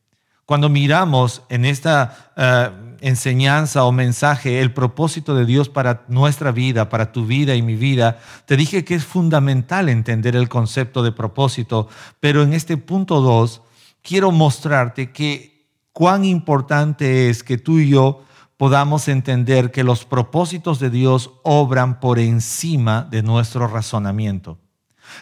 Cuando 0.48 0.70
miramos 0.70 1.42
en 1.50 1.66
esta 1.66 2.32
eh, 2.38 2.70
enseñanza 3.02 3.84
o 3.84 3.92
mensaje 3.92 4.62
el 4.62 4.72
propósito 4.72 5.36
de 5.36 5.46
Dios 5.46 5.68
para 5.68 6.06
nuestra 6.08 6.54
vida, 6.54 6.88
para 6.88 7.12
tu 7.12 7.26
vida 7.26 7.54
y 7.54 7.62
mi 7.62 7.76
vida, 7.76 8.20
te 8.46 8.56
dije 8.56 8.86
que 8.86 8.96
es 8.96 9.04
fundamental 9.04 9.90
entender 9.90 10.38
el 10.38 10.48
concepto 10.48 11.04
de 11.04 11.12
propósito, 11.12 11.90
pero 12.22 12.44
en 12.44 12.54
este 12.54 12.78
punto 12.78 13.20
2 13.20 13.62
quiero 14.02 14.32
mostrarte 14.32 15.12
que 15.12 15.68
cuán 15.92 16.24
importante 16.24 17.30
es 17.30 17.44
que 17.44 17.58
tú 17.58 17.80
y 17.80 17.90
yo 17.90 18.24
podamos 18.56 19.10
entender 19.10 19.70
que 19.70 19.84
los 19.84 20.06
propósitos 20.06 20.80
de 20.80 20.90
Dios 20.90 21.30
obran 21.44 22.00
por 22.00 22.20
encima 22.20 23.06
de 23.12 23.22
nuestro 23.22 23.68
razonamiento. 23.68 24.58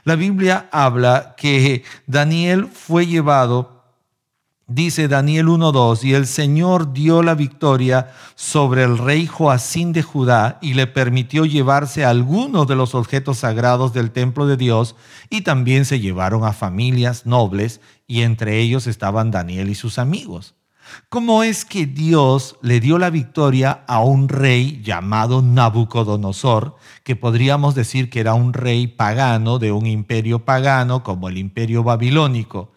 La 0.03 0.15
Biblia 0.15 0.69
habla 0.71 1.33
que 1.35 1.83
Daniel 2.05 2.67
fue 2.67 3.07
llevado 3.07 3.74
Dice 4.67 5.07
Daniel 5.07 5.45
1.2, 5.45 6.03
y 6.05 6.15
el 6.15 6.25
Señor 6.25 6.91
dio 6.91 7.21
la 7.21 7.35
victoria 7.35 8.09
sobre 8.33 8.81
el 8.81 8.97
rey 8.97 9.27
Joacín 9.27 9.93
de 9.93 10.01
Judá 10.01 10.57
y 10.59 10.73
le 10.73 10.87
permitió 10.87 11.45
llevarse 11.45 12.03
algunos 12.03 12.65
de 12.65 12.75
los 12.75 12.95
objetos 12.95 13.37
sagrados 13.37 13.93
del 13.93 14.09
templo 14.09 14.47
de 14.47 14.57
Dios 14.57 14.95
y 15.29 15.41
también 15.41 15.85
se 15.85 15.99
llevaron 15.99 16.43
a 16.45 16.51
familias 16.51 17.27
nobles 17.27 17.79
y 18.07 18.23
entre 18.23 18.59
ellos 18.59 18.87
estaban 18.87 19.29
Daniel 19.29 19.69
y 19.69 19.75
sus 19.75 19.99
amigos. 19.99 20.55
¿Cómo 21.09 21.43
es 21.43 21.63
que 21.63 21.85
Dios 21.85 22.57
le 22.63 22.79
dio 22.79 22.97
la 22.97 23.11
victoria 23.11 23.83
a 23.87 23.99
un 23.99 24.29
rey 24.29 24.81
llamado 24.83 25.43
Nabucodonosor, 25.43 26.75
que 27.03 27.15
podríamos 27.15 27.75
decir 27.75 28.09
que 28.09 28.19
era 28.19 28.33
un 28.33 28.51
rey 28.51 28.87
pagano 28.87 29.59
de 29.59 29.71
un 29.71 29.85
imperio 29.85 30.43
pagano 30.43 31.03
como 31.03 31.29
el 31.29 31.37
imperio 31.37 31.83
babilónico? 31.83 32.71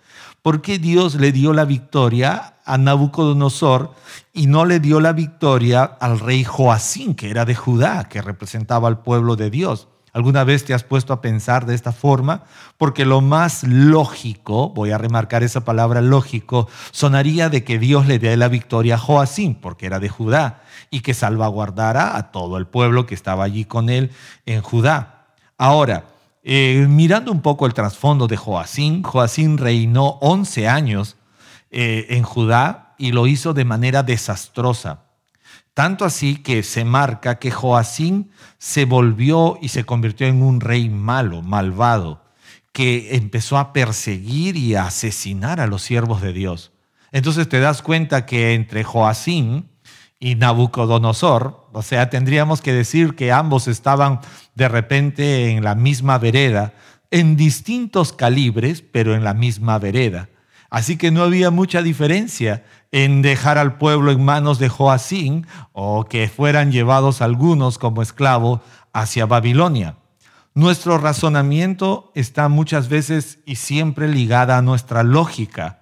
¿Por 0.49 0.63
qué 0.63 0.79
Dios 0.79 1.17
le 1.17 1.31
dio 1.31 1.53
la 1.53 1.67
victoria 1.67 2.55
a 2.65 2.79
Nabucodonosor 2.79 3.93
y 4.33 4.47
no 4.47 4.65
le 4.65 4.81
dio 4.81 4.99
la 4.99 5.13
victoria 5.13 5.83
al 5.83 6.19
rey 6.19 6.43
Joacín, 6.43 7.15
que 7.15 7.29
era 7.29 7.45
de 7.45 7.55
Judá, 7.55 8.09
que 8.09 8.23
representaba 8.23 8.89
al 8.89 9.03
pueblo 9.03 9.37
de 9.37 9.51
Dios? 9.51 9.89
¿Alguna 10.15 10.45
vez 10.45 10.65
te 10.65 10.73
has 10.73 10.85
puesto 10.85 11.13
a 11.13 11.21
pensar 11.21 11.67
de 11.67 11.75
esta 11.75 11.93
forma? 11.93 12.45
Porque 12.79 13.05
lo 13.05 13.21
más 13.21 13.63
lógico, 13.63 14.71
voy 14.71 14.91
a 14.91 14.97
remarcar 14.97 15.43
esa 15.43 15.67
palabra 15.67 16.01
lógico, 16.01 16.67
sonaría 16.93 17.51
de 17.51 17.63
que 17.63 17.79
Dios 17.79 18.07
le 18.07 18.19
dé 18.19 18.35
la 18.39 18.49
victoria 18.49 18.95
a 18.95 18.99
Joacín, 18.99 19.55
porque 19.55 19.85
era 19.85 20.01
de 20.01 20.09
Judá, 20.09 20.63
y 20.89 21.01
que 21.01 21.13
salvaguardara 21.13 22.17
a 22.17 22.33
todo 22.33 22.57
el 22.57 22.67
pueblo 22.67 23.05
que 23.05 23.15
estaba 23.15 23.45
allí 23.45 23.67
con 23.67 23.91
él 23.91 24.13
en 24.47 24.63
Judá. 24.63 25.27
Ahora, 25.59 26.07
eh, 26.43 26.87
mirando 26.89 27.33
un 27.33 27.43
poco 27.43 27.67
el 27.67 27.75
trasfondo 27.75 28.27
de 28.27 28.37
Joacín, 28.37 29.03
Joacín 29.03 29.59
reinó 29.59 30.19
11 30.21 30.69
años 30.69 31.17
eh, 31.71 32.07
en 32.11 32.23
Judá 32.23 32.95
y 32.99 33.13
lo 33.13 33.27
hizo 33.27 33.55
de 33.55 33.65
manera 33.65 34.03
desastrosa. 34.03 35.05
Tanto 35.75 36.05
así 36.05 36.37
que 36.37 36.63
se 36.63 36.85
marca 36.85 37.39
que 37.39 37.51
Joacín 37.51 38.31
se 38.59 38.85
volvió 38.85 39.59
y 39.63 39.69
se 39.69 39.85
convirtió 39.85 40.27
en 40.27 40.43
un 40.43 40.61
rey 40.61 40.89
malo, 40.89 41.43
malvado, 41.43 42.25
que 42.73 43.15
empezó 43.15 43.59
a 43.59 43.73
perseguir 43.73 44.57
y 44.57 44.75
a 44.75 44.87
asesinar 44.87 45.61
a 45.61 45.67
los 45.67 45.83
siervos 45.83 46.21
de 46.21 46.33
Dios. 46.33 46.73
Entonces 47.13 47.49
te 47.49 47.61
das 47.61 47.83
cuenta 47.83 48.27
que 48.27 48.55
entre 48.55 48.85
Joacín 48.85 49.69
y 50.19 50.35
Nabucodonosor, 50.35 51.68
o 51.79 51.83
sea, 51.83 52.11
tendríamos 52.11 52.61
que 52.61 52.73
decir 52.73 53.15
que 53.15 53.31
ambos 53.31 53.69
estaban 53.69 54.19
de 54.57 54.67
repente 54.67 55.51
en 55.51 55.63
la 55.63 55.77
misma 55.77 56.19
vereda, 56.19 56.75
en 57.13 57.37
distintos 57.37 58.13
calibres, 58.13 58.83
pero 58.83 59.15
en 59.15 59.23
la 59.23 59.33
misma 59.33 59.79
vereda. 59.79 60.29
Así 60.71 60.97
que 60.97 61.13
no 61.13 61.23
había 61.23 61.53
mucha 61.53 61.81
diferencia 61.81 62.65
en 62.91 63.23
dejar 63.23 63.59
al 63.59 63.79
pueblo 63.79 64.11
en 64.11 64.25
manos 64.25 64.59
de 64.59 64.69
Joacín 64.69 65.47
o 65.71 66.07
que 66.07 66.29
fueran 66.29 66.73
llevados 66.73 67.23
algunos 67.23 67.79
como 67.79 68.03
esclavos 68.03 68.59
hacia 68.93 69.27
Babilonia. 69.27 69.99
Nuestro 70.55 70.99
razonamiento 70.99 72.11
está 72.17 72.49
muchas 72.49 72.89
veces 72.89 73.39
y 73.47 73.55
siempre 73.55 74.09
ligada 74.09 74.59
a 74.59 74.63
nuestra 74.63 75.05
lógica 75.05 75.78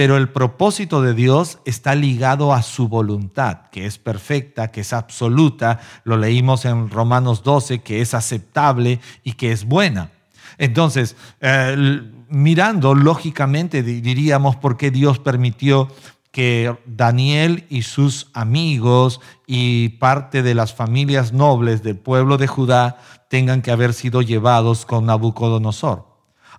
pero 0.00 0.16
el 0.16 0.30
propósito 0.30 1.02
de 1.02 1.12
Dios 1.12 1.58
está 1.66 1.94
ligado 1.94 2.54
a 2.54 2.62
su 2.62 2.88
voluntad, 2.88 3.68
que 3.70 3.84
es 3.84 3.98
perfecta, 3.98 4.70
que 4.70 4.80
es 4.80 4.94
absoluta. 4.94 5.78
Lo 6.04 6.16
leímos 6.16 6.64
en 6.64 6.88
Romanos 6.88 7.42
12, 7.42 7.80
que 7.80 8.00
es 8.00 8.14
aceptable 8.14 8.98
y 9.24 9.34
que 9.34 9.52
es 9.52 9.66
buena. 9.66 10.10
Entonces, 10.56 11.16
eh, 11.42 12.00
mirando 12.30 12.94
lógicamente, 12.94 13.82
diríamos 13.82 14.56
por 14.56 14.78
qué 14.78 14.90
Dios 14.90 15.18
permitió 15.18 15.88
que 16.30 16.74
Daniel 16.86 17.66
y 17.68 17.82
sus 17.82 18.30
amigos 18.32 19.20
y 19.46 19.90
parte 19.98 20.42
de 20.42 20.54
las 20.54 20.72
familias 20.72 21.34
nobles 21.34 21.82
del 21.82 21.98
pueblo 21.98 22.38
de 22.38 22.46
Judá 22.46 22.96
tengan 23.28 23.60
que 23.60 23.70
haber 23.70 23.92
sido 23.92 24.22
llevados 24.22 24.86
con 24.86 25.04
Nabucodonosor. 25.04 26.06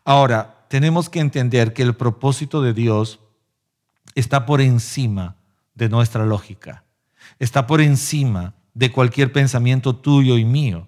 Ahora, 0.05 0.67
tenemos 0.67 1.10
que 1.10 1.21
entender 1.21 1.74
que 1.74 1.81
el 1.81 1.95
propósito 1.95 2.62
de 2.62 2.74
Dios 2.74 3.19
está 4.15 4.46
por 4.46 4.62
encima 4.62 5.36
de 5.75 5.89
nuestra 5.89 6.25
lógica, 6.25 6.84
está 7.39 7.68
por 7.68 7.82
encima 7.82 8.53
de 8.74 8.91
cualquier 8.91 9.32
pensamiento 9.32 9.96
tuyo 9.96 10.38
y 10.38 10.46
mío. 10.46 10.88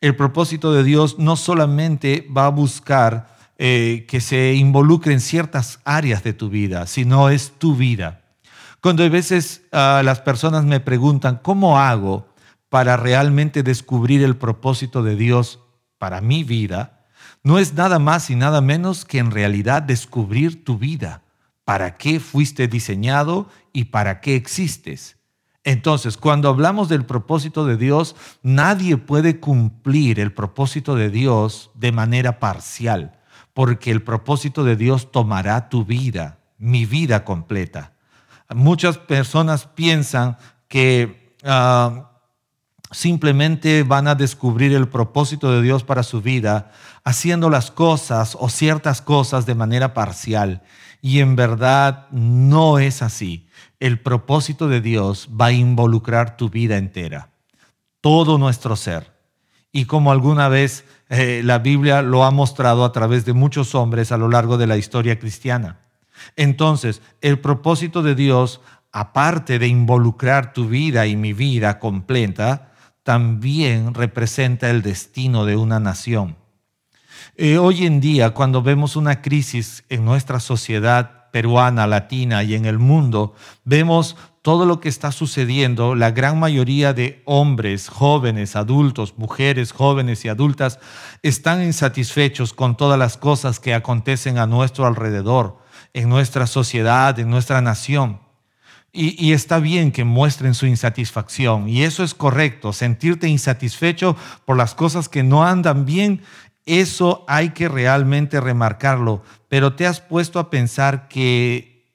El 0.00 0.16
propósito 0.16 0.72
de 0.72 0.84
Dios 0.84 1.18
no 1.18 1.36
solamente 1.36 2.26
va 2.36 2.46
a 2.46 2.50
buscar 2.50 3.36
eh, 3.58 4.06
que 4.08 4.20
se 4.20 4.54
involucre 4.54 5.12
en 5.12 5.20
ciertas 5.20 5.80
áreas 5.84 6.22
de 6.24 6.32
tu 6.32 6.48
vida, 6.48 6.86
sino 6.86 7.28
es 7.28 7.52
tu 7.58 7.76
vida. 7.76 8.22
Cuando 8.80 9.04
a 9.04 9.08
veces 9.08 9.62
ah, 9.72 10.02
las 10.04 10.20
personas 10.20 10.64
me 10.64 10.80
preguntan, 10.80 11.40
¿cómo 11.42 11.78
hago 11.78 12.28
para 12.68 12.96
realmente 12.96 13.62
descubrir 13.62 14.22
el 14.22 14.36
propósito 14.36 15.02
de 15.02 15.16
Dios 15.16 15.60
para 15.98 16.20
mi 16.20 16.44
vida? 16.44 16.94
no 17.44 17.58
es 17.58 17.74
nada 17.74 17.98
más 17.98 18.30
y 18.30 18.36
nada 18.36 18.60
menos 18.62 19.04
que 19.04 19.18
en 19.18 19.30
realidad 19.30 19.82
descubrir 19.82 20.64
tu 20.64 20.78
vida, 20.78 21.22
para 21.64 21.96
qué 21.96 22.20
fuiste 22.20 22.68
diseñado 22.68 23.48
y 23.72 23.86
para 23.86 24.20
qué 24.20 24.36
existes. 24.36 25.16
Entonces, 25.64 26.18
cuando 26.18 26.50
hablamos 26.50 26.90
del 26.90 27.06
propósito 27.06 27.64
de 27.64 27.78
Dios, 27.78 28.16
nadie 28.42 28.98
puede 28.98 29.40
cumplir 29.40 30.20
el 30.20 30.32
propósito 30.32 30.94
de 30.94 31.08
Dios 31.08 31.70
de 31.74 31.90
manera 31.90 32.38
parcial, 32.38 33.18
porque 33.54 33.90
el 33.90 34.02
propósito 34.02 34.62
de 34.62 34.76
Dios 34.76 35.10
tomará 35.10 35.70
tu 35.70 35.86
vida, 35.86 36.38
mi 36.58 36.84
vida 36.84 37.24
completa. 37.24 37.94
Muchas 38.54 38.98
personas 38.98 39.66
piensan 39.66 40.36
que 40.68 41.34
ah, 41.44 42.10
simplemente 42.90 43.84
van 43.84 44.06
a 44.06 44.14
descubrir 44.14 44.74
el 44.74 44.88
propósito 44.88 45.50
de 45.50 45.62
Dios 45.62 45.82
para 45.82 46.02
su 46.02 46.20
vida 46.20 46.72
haciendo 47.04 47.50
las 47.50 47.70
cosas 47.70 48.36
o 48.38 48.48
ciertas 48.48 49.02
cosas 49.02 49.46
de 49.46 49.54
manera 49.54 49.94
parcial. 49.94 50.62
Y 51.04 51.20
en 51.20 51.36
verdad 51.36 52.06
no 52.12 52.78
es 52.78 53.02
así 53.02 53.46
el 53.78 54.00
propósito 54.00 54.68
de 54.68 54.80
Dios 54.80 55.28
va 55.38 55.48
a 55.48 55.52
involucrar 55.52 56.38
tu 56.38 56.48
vida 56.48 56.78
entera, 56.78 57.28
todo 58.00 58.38
nuestro 58.38 58.74
ser. 58.74 59.12
Y 59.70 59.84
como 59.84 60.12
alguna 60.12 60.48
vez 60.48 60.86
eh, 61.10 61.42
la 61.44 61.58
Biblia 61.58 62.00
lo 62.00 62.24
ha 62.24 62.30
mostrado 62.30 62.86
a 62.86 62.92
través 62.92 63.26
de 63.26 63.34
muchos 63.34 63.74
hombres 63.74 64.12
a 64.12 64.16
lo 64.16 64.30
largo 64.30 64.56
de 64.56 64.66
la 64.66 64.78
historia 64.78 65.18
cristiana. 65.18 65.80
Entonces, 66.36 67.02
el 67.20 67.38
propósito 67.38 68.02
de 68.02 68.14
Dios, 68.14 68.62
aparte 68.90 69.58
de 69.58 69.68
involucrar 69.68 70.54
tu 70.54 70.68
vida 70.68 71.06
y 71.06 71.16
mi 71.16 71.34
vida 71.34 71.80
completa, 71.80 72.72
también 73.02 73.92
representa 73.92 74.70
el 74.70 74.80
destino 74.80 75.44
de 75.44 75.56
una 75.56 75.80
nación. 75.80 76.36
Eh, 77.36 77.58
hoy 77.58 77.86
en 77.86 78.00
día, 78.00 78.30
cuando 78.30 78.62
vemos 78.62 78.96
una 78.96 79.22
crisis 79.22 79.84
en 79.88 80.04
nuestra 80.04 80.40
sociedad, 80.40 81.30
peruana, 81.30 81.86
latina 81.86 82.44
y 82.44 82.54
en 82.54 82.64
el 82.64 82.78
mundo, 82.78 83.34
vemos 83.64 84.16
todo 84.44 84.66
lo 84.66 84.78
que 84.78 84.90
está 84.90 85.10
sucediendo, 85.10 85.94
la 85.94 86.10
gran 86.10 86.38
mayoría 86.38 86.92
de 86.92 87.22
hombres, 87.24 87.88
jóvenes, 87.88 88.56
adultos, 88.56 89.14
mujeres, 89.16 89.72
jóvenes 89.72 90.24
y 90.26 90.28
adultas 90.28 90.78
están 91.22 91.62
insatisfechos 91.62 92.52
con 92.52 92.76
todas 92.76 92.98
las 92.98 93.16
cosas 93.16 93.58
que 93.58 93.72
acontecen 93.72 94.36
a 94.36 94.46
nuestro 94.46 94.86
alrededor, 94.86 95.56
en 95.94 96.10
nuestra 96.10 96.46
sociedad, 96.46 97.18
en 97.18 97.30
nuestra 97.30 97.62
nación. 97.62 98.20
Y, 98.92 99.16
y, 99.18 99.32
está 99.32 99.58
bien 99.58 99.90
que 99.90 100.04
muestren 100.04 100.54
su 100.54 100.66
insatisfacción. 100.66 101.68
Y 101.68 101.82
eso 101.82 102.04
es 102.04 102.14
correcto. 102.14 102.72
Sentirte 102.72 103.26
insatisfecho 103.26 104.14
por 104.44 104.56
las 104.56 104.76
cosas 104.76 105.08
que 105.08 105.24
no 105.24 105.42
andan 105.42 105.84
bien 105.84 106.22
eso 106.66 107.24
hay 107.28 107.50
que 107.50 107.68
realmente 107.68 108.40
remarcarlo, 108.40 109.22
pero 109.48 109.74
te 109.74 109.86
has 109.86 110.00
puesto 110.00 110.38
a 110.38 110.50
pensar 110.50 111.08
que 111.08 111.92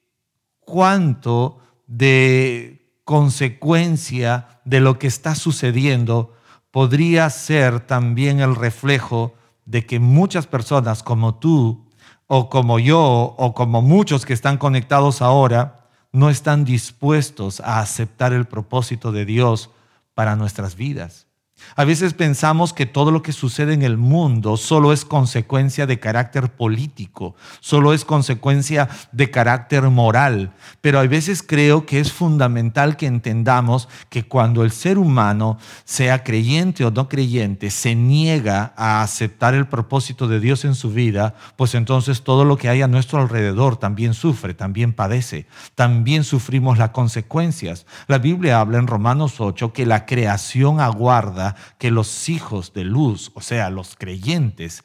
cuánto 0.60 1.58
de 1.86 3.00
consecuencia 3.04 4.60
de 4.64 4.80
lo 4.80 4.98
que 4.98 5.08
está 5.08 5.34
sucediendo 5.34 6.34
podría 6.70 7.28
ser 7.30 7.80
también 7.80 8.40
el 8.40 8.54
reflejo 8.54 9.34
de 9.64 9.84
que 9.84 9.98
muchas 9.98 10.46
personas 10.46 11.02
como 11.02 11.34
tú 11.34 11.88
o 12.28 12.48
como 12.48 12.78
yo 12.78 13.00
o 13.36 13.54
como 13.54 13.82
muchos 13.82 14.24
que 14.24 14.32
están 14.32 14.58
conectados 14.58 15.22
ahora 15.22 15.88
no 16.12 16.30
están 16.30 16.64
dispuestos 16.64 17.60
a 17.60 17.80
aceptar 17.80 18.32
el 18.32 18.46
propósito 18.46 19.10
de 19.10 19.24
Dios 19.24 19.70
para 20.14 20.36
nuestras 20.36 20.76
vidas. 20.76 21.26
A 21.76 21.84
veces 21.84 22.14
pensamos 22.14 22.72
que 22.72 22.86
todo 22.86 23.10
lo 23.10 23.22
que 23.22 23.32
sucede 23.32 23.74
en 23.74 23.82
el 23.82 23.96
mundo 23.96 24.56
solo 24.56 24.92
es 24.92 25.04
consecuencia 25.04 25.86
de 25.86 26.00
carácter 26.00 26.50
político, 26.50 27.34
solo 27.60 27.92
es 27.92 28.04
consecuencia 28.04 28.88
de 29.12 29.30
carácter 29.30 29.82
moral, 29.84 30.52
pero 30.80 30.98
a 30.98 31.06
veces 31.06 31.42
creo 31.42 31.86
que 31.86 32.00
es 32.00 32.12
fundamental 32.12 32.96
que 32.96 33.06
entendamos 33.06 33.88
que 34.08 34.24
cuando 34.24 34.62
el 34.62 34.70
ser 34.70 34.98
humano, 34.98 35.58
sea 35.84 36.24
creyente 36.24 36.84
o 36.84 36.90
no 36.90 37.08
creyente, 37.08 37.70
se 37.70 37.94
niega 37.94 38.72
a 38.76 39.02
aceptar 39.02 39.54
el 39.54 39.66
propósito 39.66 40.28
de 40.28 40.40
Dios 40.40 40.64
en 40.64 40.74
su 40.74 40.90
vida, 40.90 41.34
pues 41.56 41.74
entonces 41.74 42.22
todo 42.22 42.44
lo 42.44 42.56
que 42.56 42.68
hay 42.68 42.82
a 42.82 42.88
nuestro 42.88 43.20
alrededor 43.20 43.76
también 43.76 44.14
sufre, 44.14 44.54
también 44.54 44.92
padece, 44.92 45.46
también 45.74 46.24
sufrimos 46.24 46.78
las 46.78 46.90
consecuencias. 46.90 47.86
La 48.06 48.18
Biblia 48.18 48.60
habla 48.60 48.78
en 48.78 48.86
Romanos 48.86 49.40
8 49.40 49.72
que 49.72 49.86
la 49.86 50.06
creación 50.06 50.80
aguarda 50.80 51.49
que 51.78 51.90
los 51.90 52.28
hijos 52.28 52.72
de 52.72 52.84
luz, 52.84 53.32
o 53.34 53.40
sea, 53.40 53.70
los 53.70 53.96
creyentes, 53.96 54.84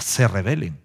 se 0.00 0.28
rebelen. 0.28 0.80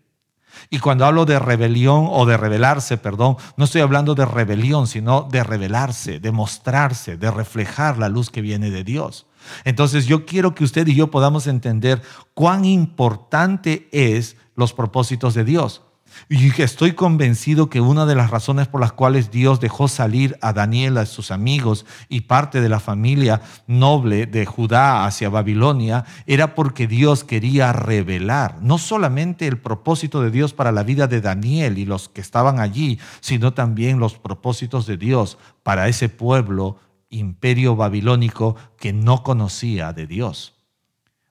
Y 0.70 0.80
cuando 0.80 1.06
hablo 1.06 1.26
de 1.26 1.40
rebelión 1.40 2.08
o 2.10 2.26
de 2.26 2.38
rebelarse, 2.38 2.98
perdón, 2.98 3.38
no 3.56 3.66
estoy 3.66 3.82
hablando 3.82 4.16
de 4.16 4.26
rebelión, 4.26 4.88
sino 4.88 5.28
de 5.32 5.44
rebelarse, 5.44 6.20
de 6.20 6.32
mostrarse, 6.32 7.18
de 7.18 7.32
reflejar 7.32 7.98
la 7.98 8.10
luz 8.10 8.30
que 8.30 8.42
viene 8.42 8.72
de 8.72 8.84
Dios. 8.84 9.28
Entonces 9.64 10.06
yo 10.06 10.26
quiero 10.26 10.56
que 10.56 10.64
usted 10.64 10.88
y 10.88 10.96
yo 10.96 11.12
podamos 11.12 11.48
entender 11.48 12.02
cuán 12.34 12.66
importante 12.66 13.88
es 13.92 14.36
los 14.56 14.74
propósitos 14.74 15.34
de 15.34 15.46
Dios. 15.46 15.84
Y 16.30 16.62
estoy 16.62 16.94
convencido 16.94 17.70
que 17.70 17.82
una 17.82 18.06
de 18.06 18.16
las 18.16 18.30
razones 18.30 18.68
por 18.68 18.82
las 18.82 18.92
cuales 18.92 19.32
Dios 19.32 19.60
dejó 19.60 19.88
salir 19.88 20.38
a 20.42 20.54
Daniel, 20.54 20.98
a 20.98 21.06
sus 21.06 21.32
amigos 21.32 21.86
y 22.08 22.22
parte 22.22 22.62
de 22.62 22.70
la 22.70 22.80
familia 22.80 23.42
noble 23.68 24.26
de 24.26 24.46
Judá 24.46 25.06
hacia 25.06 25.30
Babilonia 25.30 26.06
era 26.26 26.56
porque 26.56 26.88
Dios 26.88 27.24
quería 27.24 27.74
revelar 27.74 28.58
no 28.62 28.78
solamente 28.78 29.48
el 29.48 29.58
propósito 29.58 30.22
de 30.22 30.32
Dios 30.32 30.54
para 30.54 30.72
la 30.72 30.84
vida 30.84 31.08
de 31.08 31.22
Daniel 31.22 31.78
y 31.78 31.86
los 31.86 32.10
que 32.10 32.22
estaban 32.22 32.60
allí, 32.60 33.00
sino 33.22 33.54
también 33.54 34.00
los 34.00 34.16
propósitos 34.16 34.86
de 34.86 34.98
Dios 34.98 35.38
para 35.64 35.88
ese 35.88 36.10
pueblo 36.10 36.78
imperio 37.10 37.76
babilónico 37.76 38.56
que 38.78 38.94
no 38.94 39.24
conocía 39.24 39.94
de 39.94 40.08
Dios. 40.08 40.56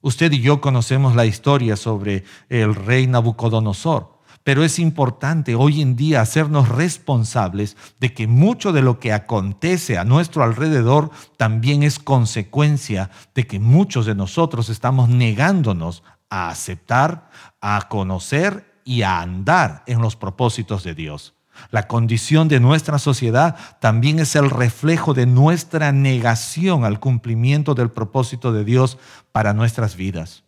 Usted 0.01 0.31
y 0.33 0.41
yo 0.41 0.61
conocemos 0.61 1.17
la 1.17 1.27
historia 1.27 1.77
sobre 1.77 2.25
el 2.49 2.75
rey 2.75 3.07
Nabucodonosor. 3.07 4.17
Pero 4.45 4.64
es 4.64 4.79
importante 4.79 5.55
hoy 5.55 5.83
en 5.83 5.97
día 5.97 6.21
hacernos 6.21 6.69
responsables 6.69 7.77
de 8.01 8.14
que 8.14 8.27
mucho 8.27 8.73
de 8.73 8.83
lo 8.83 8.99
que 8.99 9.12
acontece 9.12 9.99
a 9.99 10.05
nuestro 10.05 10.43
alrededor 10.43 11.11
también 11.37 11.83
es 11.83 11.99
consecuencia 11.99 13.11
de 13.35 13.47
que 13.47 13.59
muchos 13.59 14.07
de 14.07 14.14
nosotros 14.14 14.69
estamos 14.69 15.09
negándonos 15.09 16.03
a 16.31 16.49
aceptar, 16.49 17.31
a 17.61 17.88
conocer 17.88 18.81
y 18.85 19.03
a 19.03 19.21
andar 19.21 19.83
en 19.87 20.01
los 20.01 20.17
propósitos 20.17 20.85
de 20.85 20.95
Dios. 20.95 21.35
La 21.71 21.88
condición 21.88 22.49
de 22.49 22.61
nuestra 22.61 22.99
sociedad 22.99 23.57
también 23.81 24.19
es 24.19 24.37
el 24.37 24.51
reflejo 24.51 25.12
de 25.12 25.27
nuestra 25.27 25.93
negación 25.93 26.85
al 26.85 27.01
cumplimiento 27.01 27.75
del 27.75 27.91
propósito 27.91 28.53
de 28.53 28.64
Dios 28.64 28.99
para 29.33 29.53
nuestras 29.53 29.97
vidas. 29.97 30.45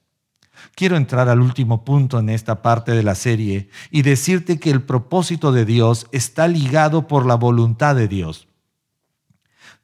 Quiero 0.80 0.96
entrar 0.96 1.28
al 1.28 1.42
último 1.42 1.84
punto 1.84 2.18
en 2.18 2.30
esta 2.30 2.62
parte 2.62 2.92
de 2.92 3.02
la 3.02 3.14
serie 3.14 3.68
y 3.90 4.00
decirte 4.00 4.58
que 4.58 4.70
el 4.70 4.80
propósito 4.80 5.52
de 5.52 5.66
Dios 5.66 6.06
está 6.10 6.48
ligado 6.48 7.06
por 7.06 7.26
la 7.26 7.34
voluntad 7.34 7.94
de 7.94 8.08
Dios. 8.08 8.48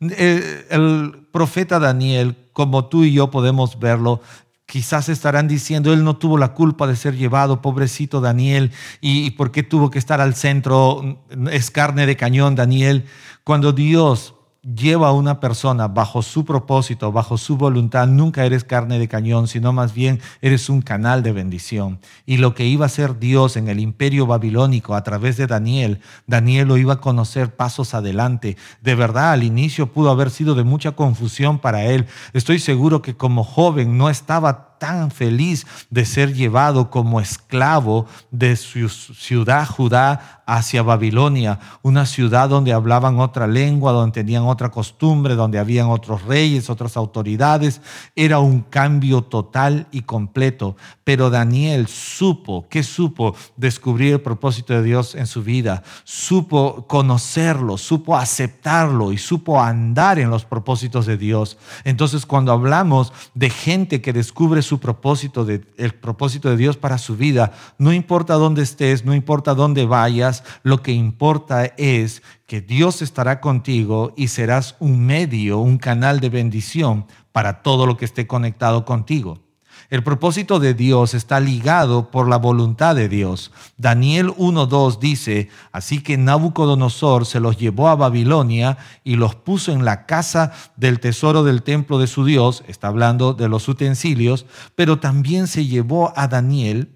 Eh, 0.01 0.67
el 0.71 1.29
profeta 1.33 1.79
Daniel, 1.79 2.49
como 2.55 2.87
tú 2.87 3.05
y 3.05 3.13
yo 3.13 3.31
podemos 3.31 3.79
verlo, 3.79 4.23
quizás 4.65 5.11
estarán 5.11 5.49
diciendo, 5.49 5.93
él 5.93 6.03
no 6.03 6.17
tuvo 6.17 6.39
la 6.39 6.55
culpa 6.55 6.87
de 6.87 6.97
ser 6.97 7.15
llevado, 7.15 7.61
pobrecito 7.61 8.23
Daniel, 8.23 8.73
y, 9.03 9.33
por 9.33 9.53
qué 9.53 9.63
tuvo 9.63 9.91
que 9.91 9.99
estar 9.99 10.23
al 10.23 10.35
centro, 10.35 11.27
es 11.53 11.71
carne 11.71 12.07
de 12.07 12.17
cañón 12.17 12.55
Daniel, 12.55 13.05
cuando 13.45 13.75
Dios 13.75 14.36
lleva 14.75 15.09
a 15.09 15.13
una 15.13 15.39
persona 15.39 15.87
bajo 15.87 16.23
su 16.23 16.45
propósito, 16.45 17.13
bajo 17.13 17.39
su 17.39 17.57
voluntad, 17.57 18.09
nunca 18.09 18.45
eres 18.45 18.65
carne 18.65 18.99
de 18.99 19.07
cañón, 19.07 19.47
sino 19.47 19.73
más 19.73 19.95
bien 19.95 20.21
eres 20.41 20.69
un 20.69 20.83
canal 20.83 21.23
de 21.23 21.33
bendición. 21.33 22.01
Y 22.25 22.39
lo 22.39 22.55
que 22.55 22.67
iba 22.67 22.87
a 22.87 22.91
ser 22.91 23.19
Dios 23.19 23.57
en 23.57 23.69
el 23.69 23.79
imperio 23.79 24.27
babilónico 24.27 24.95
a 24.95 25.05
través 25.05 25.37
de 25.37 25.47
Daniel, 25.47 26.01
Daniel 26.27 26.69
lo 26.69 26.77
iba 26.77 26.95
a 26.95 27.01
conocer 27.01 27.55
pasos 27.55 27.95
adelante. 27.95 28.57
De 28.83 28.95
verdad, 28.95 29.33
al 29.33 29.45
inicio 29.45 29.93
pudo 29.93 30.11
haber 30.11 30.31
sido 30.31 30.55
de 30.55 30.65
mucha 30.65 30.93
confusión 30.93 31.59
para 31.59 31.85
él. 31.85 32.07
Estoy 32.33 32.59
seguro 32.59 33.03
que 33.03 33.17
como 33.17 33.45
joven 33.45 33.97
no 33.97 34.11
estaba 34.11 34.76
tan 34.79 35.11
feliz 35.11 35.67
de 35.91 36.05
ser 36.05 36.35
llevado 36.35 36.91
como 36.91 37.21
esclavo 37.21 38.07
de 38.31 38.57
su 38.57 38.89
ciudad 38.89 39.67
Judá 39.67 40.43
hacia 40.47 40.85
Babilonia, 40.85 41.59
una 41.83 42.07
ciudad 42.07 42.49
donde 42.49 42.73
hablaban 42.73 43.19
otra 43.19 43.49
lengua, 43.49 43.91
donde 43.91 44.15
tenían 44.15 44.45
otra 44.45 44.71
costumbre, 44.71 45.35
donde 45.35 45.59
habían 45.59 45.89
otros 45.89 46.23
reyes, 46.23 46.71
otras 46.71 46.97
autoridades. 46.97 47.81
Era 48.15 48.39
un 48.39 48.61
cambio 48.61 49.23
total 49.23 49.89
y 49.91 50.03
completo. 50.03 50.77
Pero 51.03 51.31
Daniel 51.31 51.89
supo, 51.89 52.67
¿qué 52.71 52.85
supo? 52.85 53.35
Descubrir 53.57 54.15
el 54.15 54.21
propósito 54.21 54.73
de 54.73 54.85
Dios 54.85 55.17
en 55.17 55.27
su 55.27 55.43
vida, 55.43 55.83
supo 56.05 56.87
conocerlo, 56.87 57.77
supo 57.77 58.17
aceptarlo 58.17 59.13
y 59.13 59.19
supo 59.19 59.61
andar 59.61 60.21
en 60.21 60.31
los 60.31 60.45
propósitos 60.45 61.07
de 61.07 61.17
Dios. 61.17 61.59
Entonces 61.85 62.25
cuando 62.25 62.53
hablamos 62.53 63.13
de 63.35 63.51
gente 63.51 64.01
que 64.01 64.13
descubre 64.13 64.63
su 64.67 64.81
propósito, 64.81 65.45
de, 65.45 65.65
el 65.77 65.95
propósito 65.95 66.51
de 66.51 66.57
Dios 66.57 66.77
para 66.77 66.99
su 66.99 67.17
vida, 67.17 67.53
no 67.79 67.93
importa 67.93 68.35
dónde 68.35 68.63
estés, 68.63 69.05
no 69.05 69.15
importa 69.15 69.55
dónde 69.55 69.87
vayas, 69.87 70.45
lo 70.63 70.83
que 70.83 70.93
importa 70.93 71.65
es 71.77 72.23
que 72.47 72.61
Dios 72.61 73.01
estará 73.01 73.41
contigo 73.41 74.13
y 74.17 74.29
serás 74.29 74.77
un 74.79 75.07
medio, 75.07 75.59
un 75.59 75.79
canal 75.79 76.21
de 76.21 76.29
bendición 76.29 77.07
para 77.33 77.63
todo 77.63 77.87
lo 77.87 77.97
que 77.97 78.05
esté 78.05 78.27
conectado 78.27 78.85
contigo. 78.85 79.46
El 79.89 80.03
propósito 80.03 80.59
de 80.59 80.75
Dios 80.75 81.15
está 81.15 81.39
ligado 81.39 82.11
por 82.11 82.29
la 82.29 82.39
voluntad 82.39 82.97
de 82.97 83.09
Dios. 83.09 83.53
Daniel 83.77 84.31
1.2 84.31 84.99
dice, 84.99 85.49
así 85.71 86.03
que 86.03 86.17
Nabucodonosor 86.17 87.25
se 87.25 87.39
los 87.39 87.57
llevó 87.57 87.89
a 87.89 87.95
Babilonia 87.95 88.79
y 89.05 89.15
los 89.15 89.37
puso 89.37 89.71
en 89.71 89.85
la 89.85 90.05
casa 90.07 90.53
del 90.77 90.99
tesoro 90.99 91.45
del 91.45 91.63
templo 91.63 91.99
de 91.99 92.09
su 92.09 92.25
Dios, 92.25 92.65
está 92.67 92.89
hablando 92.89 93.33
de 93.33 93.49
los 93.49 93.69
utensilios, 93.69 94.47
pero 94.75 94.99
también 94.99 95.47
se 95.47 95.67
llevó 95.67 96.13
a 96.17 96.27
Daniel 96.27 96.93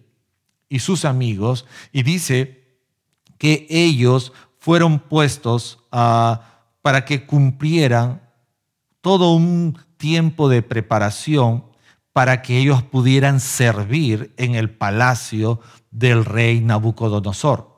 y 0.68 0.80
sus 0.80 1.04
amigos 1.04 1.66
y 1.92 2.02
dice 2.02 2.60
que 3.38 3.66
ellos 3.70 4.32
fueron 4.58 4.98
puestos 4.98 5.78
ah, 5.92 6.42
para 6.82 7.04
que 7.04 7.24
cumplieran 7.24 8.20
todo 9.00 9.32
un 9.32 9.78
tiempo 9.96 10.48
de 10.48 10.62
preparación 10.62 11.69
para 12.12 12.42
que 12.42 12.58
ellos 12.58 12.82
pudieran 12.82 13.40
servir 13.40 14.34
en 14.36 14.54
el 14.54 14.70
palacio 14.70 15.60
del 15.90 16.24
rey 16.24 16.60
Nabucodonosor. 16.60 17.69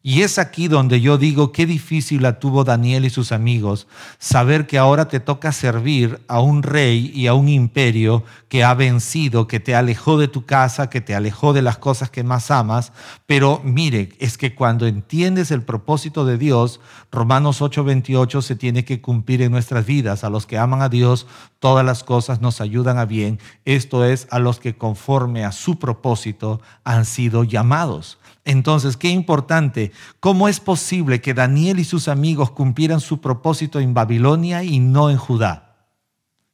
Y 0.00 0.22
es 0.22 0.38
aquí 0.38 0.68
donde 0.68 1.00
yo 1.00 1.18
digo 1.18 1.50
qué 1.50 1.66
difícil 1.66 2.22
la 2.22 2.38
tuvo 2.38 2.62
Daniel 2.62 3.04
y 3.04 3.10
sus 3.10 3.32
amigos 3.32 3.88
saber 4.18 4.68
que 4.68 4.78
ahora 4.78 5.08
te 5.08 5.18
toca 5.18 5.50
servir 5.50 6.20
a 6.28 6.40
un 6.40 6.62
rey 6.62 7.10
y 7.12 7.26
a 7.26 7.34
un 7.34 7.48
imperio 7.48 8.22
que 8.48 8.62
ha 8.62 8.74
vencido, 8.74 9.48
que 9.48 9.58
te 9.58 9.74
alejó 9.74 10.16
de 10.16 10.28
tu 10.28 10.46
casa, 10.46 10.88
que 10.88 11.00
te 11.00 11.16
alejó 11.16 11.52
de 11.52 11.62
las 11.62 11.78
cosas 11.78 12.10
que 12.10 12.22
más 12.22 12.52
amas. 12.52 12.92
Pero 13.26 13.60
mire, 13.64 14.10
es 14.20 14.38
que 14.38 14.54
cuando 14.54 14.86
entiendes 14.86 15.50
el 15.50 15.62
propósito 15.62 16.24
de 16.24 16.38
Dios, 16.38 16.80
Romanos 17.10 17.60
8:28 17.60 18.40
se 18.40 18.54
tiene 18.54 18.84
que 18.84 19.00
cumplir 19.00 19.42
en 19.42 19.50
nuestras 19.50 19.84
vidas. 19.84 20.22
A 20.22 20.30
los 20.30 20.46
que 20.46 20.58
aman 20.58 20.80
a 20.80 20.88
Dios, 20.88 21.26
todas 21.58 21.84
las 21.84 22.04
cosas 22.04 22.40
nos 22.40 22.60
ayudan 22.60 22.98
a 22.98 23.04
bien. 23.04 23.40
Esto 23.64 24.04
es 24.04 24.28
a 24.30 24.38
los 24.38 24.60
que 24.60 24.76
conforme 24.76 25.44
a 25.44 25.50
su 25.50 25.80
propósito 25.80 26.60
han 26.84 27.04
sido 27.04 27.42
llamados. 27.42 28.18
Entonces, 28.48 28.96
qué 28.96 29.10
importante, 29.10 29.92
¿cómo 30.20 30.48
es 30.48 30.58
posible 30.58 31.20
que 31.20 31.34
Daniel 31.34 31.78
y 31.80 31.84
sus 31.84 32.08
amigos 32.08 32.50
cumplieran 32.50 32.98
su 32.98 33.20
propósito 33.20 33.78
en 33.78 33.92
Babilonia 33.92 34.64
y 34.64 34.80
no 34.80 35.10
en 35.10 35.18
Judá? 35.18 35.76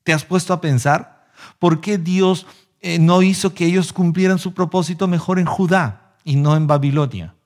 ¿Te 0.03 0.13
has 0.13 0.25
puesto 0.25 0.53
a 0.53 0.61
pensar? 0.61 1.29
¿Por 1.61 1.81
qué 1.81 1.97
Dios 1.97 2.49
eh, 2.81 2.99
no 2.99 3.23
hizo 3.23 3.55
que 3.55 3.67
ellos 3.67 3.93
cumplieran 3.93 4.41
su 4.41 4.55
propósito 4.55 5.07
mejor 5.07 5.39
en 5.39 5.47
Judá 5.47 6.17
y 6.25 6.35
no 6.35 6.57
en 6.57 6.67
Babilonia? 6.67 7.37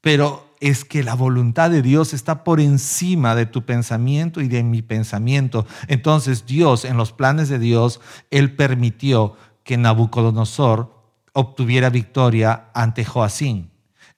Pero 0.00 0.52
es 0.58 0.84
que 0.84 1.04
la 1.04 1.14
voluntad 1.14 1.70
de 1.70 1.80
Dios 1.80 2.12
está 2.12 2.42
por 2.42 2.58
encima 2.58 3.36
de 3.36 3.46
tu 3.46 3.64
pensamiento 3.64 4.40
y 4.40 4.48
de 4.48 4.64
mi 4.64 4.82
pensamiento. 4.82 5.64
Entonces 5.86 6.44
Dios, 6.44 6.84
en 6.84 6.96
los 6.96 7.12
planes 7.12 7.48
de 7.48 7.60
Dios, 7.60 8.00
Él 8.32 8.56
permitió 8.56 9.36
que 9.62 9.76
Nabucodonosor 9.76 10.92
obtuviera 11.34 11.88
victoria 11.88 12.70
ante 12.74 13.04
Joacín. 13.04 13.75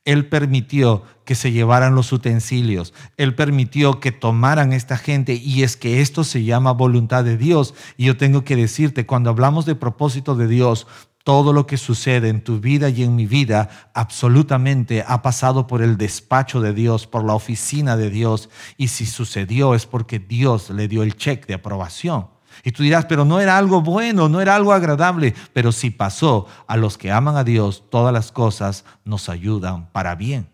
Él 0.09 0.25
permitió 0.25 1.03
que 1.27 1.35
se 1.35 1.53
llevaran 1.53 1.94
los 1.94 2.12
utensilios. 2.14 2.94
Él 3.18 3.35
permitió 3.35 4.01
que 4.01 4.11
tomaran 4.11 4.73
esta 4.73 4.97
gente 4.97 5.35
y 5.35 5.64
es 5.64 5.77
que 5.77 6.01
esto 6.01 6.25
se 6.25 6.44
llama 6.44 6.73
voluntad 6.73 7.25
de 7.25 7.37
Dios. 7.37 7.75
Y 7.99 8.07
yo 8.07 8.16
tengo 8.16 8.42
que 8.42 8.57
decirte, 8.57 9.05
cuando 9.05 9.29
hablamos 9.29 9.66
de 9.66 9.75
propósito 9.75 10.35
de 10.35 10.49
Dios, 10.49 10.87
todo 11.25 11.53
lo 11.53 11.66
que 11.66 11.77
sucede 11.77 12.31
en 12.31 12.42
tu 12.42 12.59
vida 12.59 12.88
y 12.88 13.03
en 13.03 13.16
mi 13.16 13.27
vida 13.27 13.68
absolutamente 13.92 15.05
ha 15.07 15.21
pasado 15.21 15.66
por 15.66 15.83
el 15.83 15.99
despacho 15.99 16.62
de 16.62 16.73
Dios, 16.73 17.07
por 17.07 17.23
la 17.23 17.35
oficina 17.35 17.99
de 17.99 18.09
Dios. 18.09 18.49
Y 18.79 18.88
si 18.88 19.05
sucedió 19.05 19.75
es 19.75 19.85
porque 19.85 20.18
Dios 20.18 20.71
le 20.71 20.88
dio 20.88 21.03
el 21.03 21.16
cheque 21.16 21.44
de 21.49 21.53
aprobación. 21.53 22.29
Y 22.64 22.73
tú 22.73 22.83
dirás, 22.83 23.07
pero 23.07 23.25
no 23.25 23.40
era 23.40 23.59
algo 23.59 23.81
bueno, 23.81 24.29
no 24.29 24.40
era 24.40 24.57
algo 24.57 24.73
agradable, 24.73 25.35
pero 25.53 25.73
si 25.73 25.90
pasó, 25.90 26.47
a 26.66 26.77
los 26.77 26.99
que 26.99 27.11
aman 27.11 27.37
a 27.37 27.44
Dios, 27.44 27.85
todas 27.90 28.12
las 28.12 28.33
cosas 28.33 28.85
nos 29.05 29.29
ayudan 29.29 29.90
para 29.90 30.14
bien. 30.14 30.49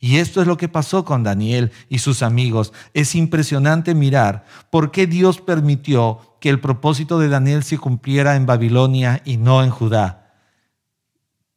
Y 0.00 0.18
esto 0.18 0.40
es 0.40 0.46
lo 0.46 0.56
que 0.56 0.68
pasó 0.68 1.04
con 1.04 1.24
Daniel 1.24 1.72
y 1.88 1.98
sus 1.98 2.22
amigos. 2.22 2.72
Es 2.94 3.14
impresionante 3.14 3.94
mirar 3.94 4.44
por 4.70 4.92
qué 4.92 5.06
Dios 5.06 5.40
permitió 5.40 6.36
que 6.40 6.50
el 6.50 6.60
propósito 6.60 7.18
de 7.18 7.28
Daniel 7.28 7.64
se 7.64 7.78
cumpliera 7.78 8.36
en 8.36 8.46
Babilonia 8.46 9.22
y 9.24 9.38
no 9.38 9.64
en 9.64 9.70
Judá. 9.70 10.36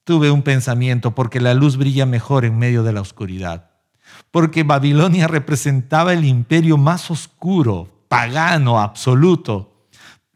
Tuve 0.03 0.31
un 0.31 0.41
pensamiento 0.41 1.13
porque 1.13 1.39
la 1.39 1.53
luz 1.53 1.77
brilla 1.77 2.07
mejor 2.07 2.43
en 2.43 2.57
medio 2.57 2.81
de 2.81 2.93
la 2.93 3.01
oscuridad. 3.01 3.69
Porque 4.31 4.63
Babilonia 4.63 5.27
representaba 5.27 6.11
el 6.13 6.25
imperio 6.25 6.77
más 6.77 7.11
oscuro, 7.11 8.05
pagano, 8.07 8.79
absoluto 8.79 9.70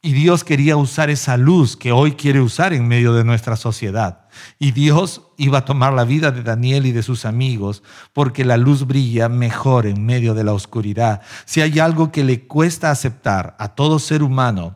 y 0.06 0.14
Dios 0.14 0.44
quería 0.44 0.78
usar 0.78 1.10
esa 1.10 1.36
luz 1.36 1.76
que 1.76 1.92
hoy 1.92 2.12
quiere 2.12 2.40
usar 2.40 2.74
en 2.74 2.88
medio 2.88 3.12
de 3.16 3.24
nuestra 3.24 3.56
sociedad. 3.56 4.28
Y 4.60 4.72
Dios 4.72 5.24
iba 5.36 5.58
a 5.58 5.66
tomar 5.66 5.94
la 5.94 6.04
vida 6.04 6.30
de 6.30 6.44
Daniel 6.44 6.86
y 6.86 6.92
de 6.92 7.02
sus 7.02 7.26
amigos 7.26 7.82
porque 8.14 8.46
la 8.46 8.56
luz 8.56 8.86
brilla 8.86 9.30
mejor 9.30 9.88
en 9.88 10.06
medio 10.06 10.36
de 10.36 10.44
la 10.44 10.54
oscuridad. 10.54 11.22
Si 11.46 11.62
hay 11.62 11.80
algo 11.80 12.12
que 12.12 12.24
le 12.24 12.46
cuesta 12.46 12.92
aceptar 12.92 13.56
a 13.58 13.70
todo 13.70 13.98
ser 13.98 14.22
humano, 14.22 14.76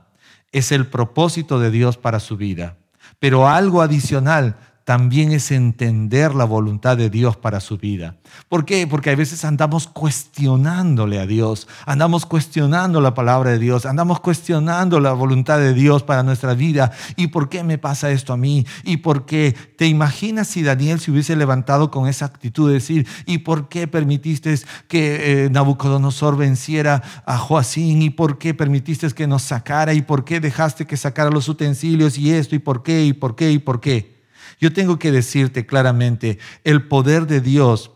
es 0.52 0.72
el 0.72 0.88
propósito 0.88 1.60
de 1.60 1.70
Dios 1.70 1.96
para 1.96 2.20
su 2.20 2.36
vida. 2.36 2.78
Pero 3.20 3.48
algo 3.48 3.84
adicional 3.84 4.58
también 4.90 5.34
es 5.34 5.52
entender 5.52 6.34
la 6.34 6.46
voluntad 6.46 6.98
de 6.98 7.12
Dios 7.12 7.38
para 7.38 7.60
su 7.60 7.78
vida. 7.78 8.16
¿Por 8.48 8.66
qué? 8.66 8.88
Porque 8.88 9.12
a 9.12 9.16
veces 9.16 9.46
andamos 9.46 9.86
cuestionándole 9.86 11.20
a 11.20 11.28
Dios, 11.28 11.68
andamos 11.86 12.26
cuestionando 12.26 13.00
la 13.00 13.14
palabra 13.14 13.52
de 13.52 13.60
Dios, 13.60 13.86
andamos 13.86 14.20
cuestionando 14.20 15.00
la 15.00 15.14
voluntad 15.14 15.60
de 15.60 15.76
Dios 15.76 16.02
para 16.02 16.24
nuestra 16.24 16.56
vida. 16.56 16.92
¿Y 17.16 17.28
por 17.28 17.50
qué 17.50 17.64
me 17.64 17.78
pasa 17.78 18.10
esto 18.10 18.34
a 18.34 18.38
mí? 18.38 18.66
¿Y 18.84 18.98
por 18.98 19.28
qué? 19.28 19.56
¿Te 19.78 19.86
imaginas 19.86 20.48
si 20.48 20.64
Daniel 20.64 21.00
se 21.00 21.12
hubiese 21.12 21.36
levantado 21.36 21.92
con 21.92 22.08
esa 22.08 22.26
actitud 22.26 22.68
de 22.70 22.74
decir, 22.74 23.06
¿y 23.28 23.38
por 23.38 23.70
qué 23.70 23.88
permitiste 23.88 24.56
que 24.88 25.44
eh, 25.46 25.50
Nabucodonosor 25.52 26.36
venciera 26.36 27.04
a 27.28 27.38
Joacín? 27.38 28.02
¿Y 28.02 28.10
por 28.10 28.40
qué 28.40 28.56
permitiste 28.56 29.08
que 29.12 29.28
nos 29.28 29.44
sacara? 29.44 29.94
¿Y 29.94 30.02
por 30.02 30.26
qué 30.26 30.40
dejaste 30.40 30.88
que 30.88 30.98
sacara 30.98 31.30
los 31.30 31.48
utensilios? 31.48 32.18
¿Y 32.18 32.32
esto? 32.32 32.56
¿Y 32.56 32.60
por 32.60 32.82
qué? 32.82 33.06
¿Y 33.06 33.14
por 33.14 33.36
qué? 33.36 33.52
¿Y 33.52 33.60
por 33.60 33.80
qué? 33.82 34.19
Yo 34.60 34.74
tengo 34.74 35.00
que 35.00 35.12
decirte 35.12 35.66
claramente, 35.66 36.38
el 36.64 36.88
poder 36.88 37.28
de 37.28 37.42
Dios 37.42 37.92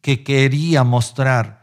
que 0.00 0.22
quería 0.22 0.84
mostrar 0.84 1.62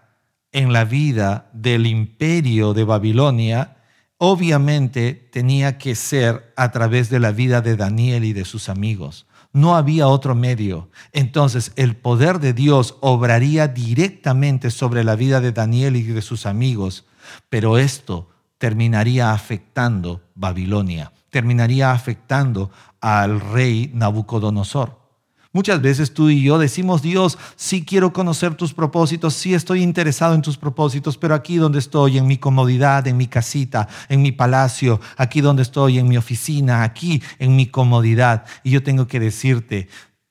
en 0.51 0.73
la 0.73 0.85
vida 0.85 1.49
del 1.53 1.85
imperio 1.85 2.73
de 2.73 2.83
Babilonia, 2.83 3.77
obviamente 4.17 5.13
tenía 5.13 5.77
que 5.77 5.95
ser 5.95 6.53
a 6.55 6.71
través 6.71 7.09
de 7.09 7.19
la 7.19 7.31
vida 7.31 7.61
de 7.61 7.75
Daniel 7.75 8.25
y 8.25 8.33
de 8.33 8.45
sus 8.45 8.69
amigos. 8.69 9.27
No 9.51 9.75
había 9.75 10.07
otro 10.07 10.35
medio. 10.35 10.89
Entonces 11.11 11.71
el 11.75 11.95
poder 11.95 12.39
de 12.39 12.53
Dios 12.53 12.97
obraría 13.01 13.67
directamente 13.67 14.71
sobre 14.71 15.03
la 15.03 15.15
vida 15.15 15.41
de 15.41 15.51
Daniel 15.51 15.95
y 15.95 16.03
de 16.03 16.21
sus 16.21 16.45
amigos, 16.45 17.05
pero 17.49 17.77
esto 17.77 18.29
terminaría 18.57 19.31
afectando 19.31 20.21
Babilonia, 20.35 21.13
terminaría 21.29 21.91
afectando 21.91 22.71
al 23.01 23.39
rey 23.39 23.91
Nabucodonosor. 23.93 24.99
Muchas 25.51 25.81
veces 25.81 26.13
tú 26.13 26.29
y 26.29 26.43
yo 26.43 26.59
decimos, 26.59 27.01
Dios, 27.01 27.39
sí 27.55 27.83
quiero 27.83 28.13
conocer 28.13 28.53
tus 28.53 28.71
propósitos, 28.71 29.33
sí 29.33 29.55
estoy 29.55 29.81
interesado 29.81 30.35
en 30.35 30.43
tus 30.43 30.57
propósitos, 30.57 31.17
pero 31.17 31.33
aquí 31.33 31.57
donde 31.57 31.79
estoy, 31.79 32.19
en 32.19 32.27
mi 32.27 32.37
comodidad, 32.37 33.07
en 33.07 33.17
mi 33.17 33.25
casita, 33.25 33.87
en 34.09 34.21
mi 34.21 34.31
palacio, 34.31 35.01
aquí 35.17 35.41
donde 35.41 35.63
estoy, 35.63 35.97
en 35.97 36.07
mi 36.07 36.17
oficina, 36.17 36.83
aquí 36.83 37.23
en 37.39 37.55
mi 37.55 37.65
comodidad. 37.65 38.45
Y 38.63 38.69
yo 38.69 38.83
tengo 38.83 39.07
que 39.07 39.19
decirte, 39.19 39.87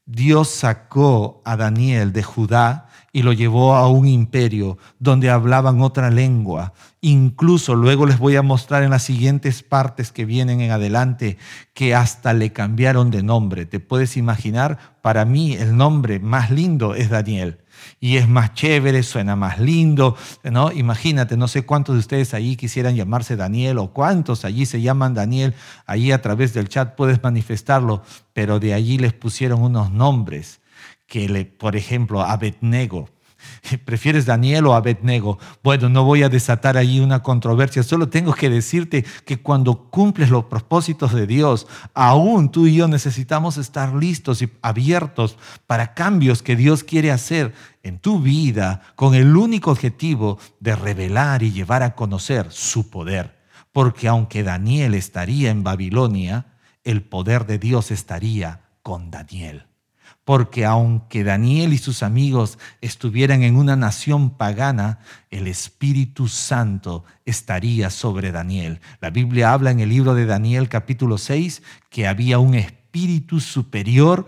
Dios 0.07 0.51
sacó 0.51 1.43
a 1.45 1.57
Daniel 1.57 2.13
de 2.13 2.23
Judá 2.23 2.88
y 3.12 3.23
lo 3.23 3.33
llevó 3.33 3.75
a 3.75 3.88
un 3.88 4.07
imperio 4.07 4.79
donde 4.99 5.31
hablaban 5.31 5.81
otra 5.81 6.11
lengua. 6.11 6.75
Incluso 7.01 7.75
luego 7.75 8.07
les 8.07 8.18
voy 8.18 8.37
a 8.37 8.42
mostrar 8.42 8.83
en 8.83 8.90
las 8.90 9.05
siguientes 9.05 9.62
partes 9.62 10.12
que 10.12 10.25
vienen 10.25 10.61
en 10.61 10.71
adelante 10.71 11.38
que 11.73 11.94
hasta 11.94 12.33
le 12.33 12.53
cambiaron 12.53 13.11
de 13.11 13.23
nombre. 13.23 13.66
¿Te 13.66 13.81
puedes 13.81 14.16
imaginar? 14.16 14.79
Para 15.01 15.25
mí 15.25 15.55
el 15.55 15.77
nombre 15.77 16.18
más 16.18 16.51
lindo 16.51 16.94
es 16.94 17.09
Daniel 17.09 17.59
y 18.01 18.16
es 18.16 18.29
más 18.29 18.55
chévere, 18.55 19.03
suena 19.05 19.37
más 19.37 19.61
lindo, 19.61 20.16
¿no? 20.42 20.73
Imagínate, 20.73 21.37
no 21.37 21.49
sé 21.49 21.62
cuántos 21.62 21.94
de 21.94 22.01
ustedes 22.01 22.35
allí 22.35 22.57
quisieran 22.57 22.97
llamarse 22.97 23.37
Daniel 23.37 23.79
o 23.79 23.92
cuántos 23.92 24.44
allí 24.44 24.66
se 24.66 24.81
llaman 24.81 25.14
Daniel, 25.14 25.55
allí 25.87 26.12
a 26.12 26.21
través 26.21 26.53
del 26.53 26.68
chat 26.68 26.97
puedes 26.97 27.23
manifestarlo, 27.23 28.03
pero 28.33 28.59
de 28.59 28.75
allí 28.75 28.99
les 28.99 29.12
pusieron 29.12 29.62
unos 29.62 29.92
nombres 29.92 30.61
que, 31.09 31.29
le, 31.29 31.47
por 31.47 31.75
ejemplo, 31.75 32.23
Abednego. 32.23 33.09
¿Prefieres 33.85 34.27
Daniel 34.27 34.66
o 34.66 34.75
Abednego? 34.75 35.38
Bueno, 35.62 35.88
no 35.88 36.05
voy 36.05 36.23
a 36.23 36.29
desatar 36.29 36.77
ahí 36.77 37.01
una 37.01 37.23
controversia, 37.23 37.83
solo 37.83 38.09
tengo 38.09 38.35
que 38.35 38.51
decirte 38.51 39.05
que 39.25 39.40
cuando 39.40 39.90
cumples 39.90 40.31
los 40.31 40.44
propósitos 40.44 41.14
de 41.14 41.27
Dios, 41.27 41.66
aún 41.94 42.51
tú 42.51 42.66
y 42.66 42.77
yo 42.77 42.88
necesitamos 42.88 43.57
estar 43.57 43.94
listos 43.94 44.42
y 44.42 44.51
abiertos 44.61 45.38
para 45.66 45.94
cambios 45.94 46.42
que 46.42 46.57
Dios 46.57 46.85
quiere 46.85 47.11
hacer 47.11 47.55
en 47.83 47.99
tu 47.99 48.21
vida 48.21 48.83
con 48.94 49.14
el 49.14 49.37
único 49.37 49.71
objetivo 49.71 50.38
de 50.61 50.77
revelar 50.77 51.42
y 51.42 51.53
llevar 51.53 51.83
a 51.83 51.94
conocer 51.94 52.49
su 52.51 52.90
poder. 52.90 53.38
Porque 53.73 54.09
aunque 54.09 54.42
Daniel 54.42 54.94
estaría 54.94 55.51
en 55.51 55.62
Babilonia, 55.62 56.47
el 56.85 57.03
poder 57.03 57.47
de 57.47 57.59
Dios 57.59 57.90
estaría 57.90 58.62
con 58.83 59.11
Daniel 59.11 59.68
porque 60.29 60.67
aunque 60.67 61.25
Daniel 61.25 61.73
y 61.73 61.79
sus 61.79 62.03
amigos 62.03 62.59
estuvieran 62.83 63.43
en 63.43 63.57
una 63.57 63.77
nación 63.77 64.29
pagana, 64.29 64.99
el 65.31 65.47
Espíritu 65.47 66.29
Santo 66.29 67.03
estaría 67.25 67.88
sobre 67.88 68.31
Daniel. 68.31 68.83
La 69.01 69.09
Biblia 69.09 69.55
habla 69.55 69.71
en 69.71 69.81
el 69.81 69.88
libro 69.88 70.14
de 70.14 70.27
Daniel 70.27 70.69
capítulo 70.69 71.17
6 71.17 71.62
que 71.88 72.07
había 72.07 72.38
un 72.41 72.57
espíritu 72.57 73.41
superior 73.41 74.27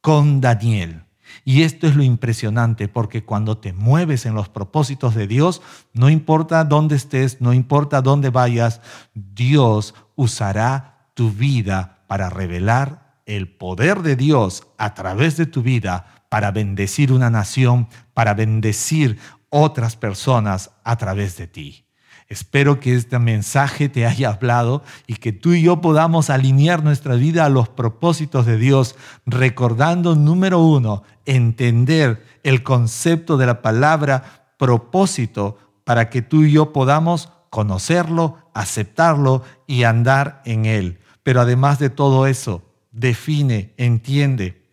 con 0.00 0.40
Daniel. 0.40 1.04
Y 1.44 1.62
esto 1.62 1.86
es 1.86 1.94
lo 1.94 2.02
impresionante 2.02 2.88
porque 2.88 3.22
cuando 3.22 3.56
te 3.56 3.72
mueves 3.72 4.26
en 4.26 4.34
los 4.34 4.48
propósitos 4.48 5.14
de 5.14 5.28
Dios, 5.28 5.62
no 5.92 6.10
importa 6.10 6.64
dónde 6.64 6.96
estés, 6.96 7.40
no 7.40 7.52
importa 7.52 8.02
dónde 8.02 8.30
vayas, 8.30 8.80
Dios 9.14 9.94
usará 10.16 11.06
tu 11.14 11.30
vida 11.30 12.02
para 12.08 12.30
revelar 12.30 13.05
el 13.26 13.48
poder 13.48 14.02
de 14.02 14.16
Dios 14.16 14.66
a 14.78 14.94
través 14.94 15.36
de 15.36 15.46
tu 15.46 15.62
vida 15.62 16.24
para 16.28 16.50
bendecir 16.50 17.12
una 17.12 17.28
nación, 17.30 17.88
para 18.14 18.34
bendecir 18.34 19.18
otras 19.50 19.96
personas 19.96 20.70
a 20.84 20.96
través 20.96 21.36
de 21.36 21.46
ti. 21.46 21.86
Espero 22.28 22.80
que 22.80 22.94
este 22.94 23.18
mensaje 23.20 23.88
te 23.88 24.04
haya 24.04 24.30
hablado 24.30 24.82
y 25.06 25.16
que 25.16 25.32
tú 25.32 25.52
y 25.52 25.62
yo 25.62 25.80
podamos 25.80 26.28
alinear 26.28 26.82
nuestra 26.82 27.14
vida 27.14 27.44
a 27.44 27.48
los 27.48 27.68
propósitos 27.68 28.46
de 28.46 28.58
Dios, 28.58 28.96
recordando, 29.26 30.16
número 30.16 30.58
uno, 30.58 31.04
entender 31.24 32.24
el 32.42 32.64
concepto 32.64 33.36
de 33.36 33.46
la 33.46 33.62
palabra 33.62 34.54
propósito 34.58 35.58
para 35.84 36.10
que 36.10 36.20
tú 36.20 36.42
y 36.42 36.50
yo 36.50 36.72
podamos 36.72 37.30
conocerlo, 37.50 38.38
aceptarlo 38.54 39.44
y 39.68 39.84
andar 39.84 40.42
en 40.44 40.66
él. 40.66 40.98
Pero 41.22 41.40
además 41.40 41.78
de 41.78 41.90
todo 41.90 42.26
eso, 42.26 42.65
define, 42.96 43.74
entiende. 43.76 44.64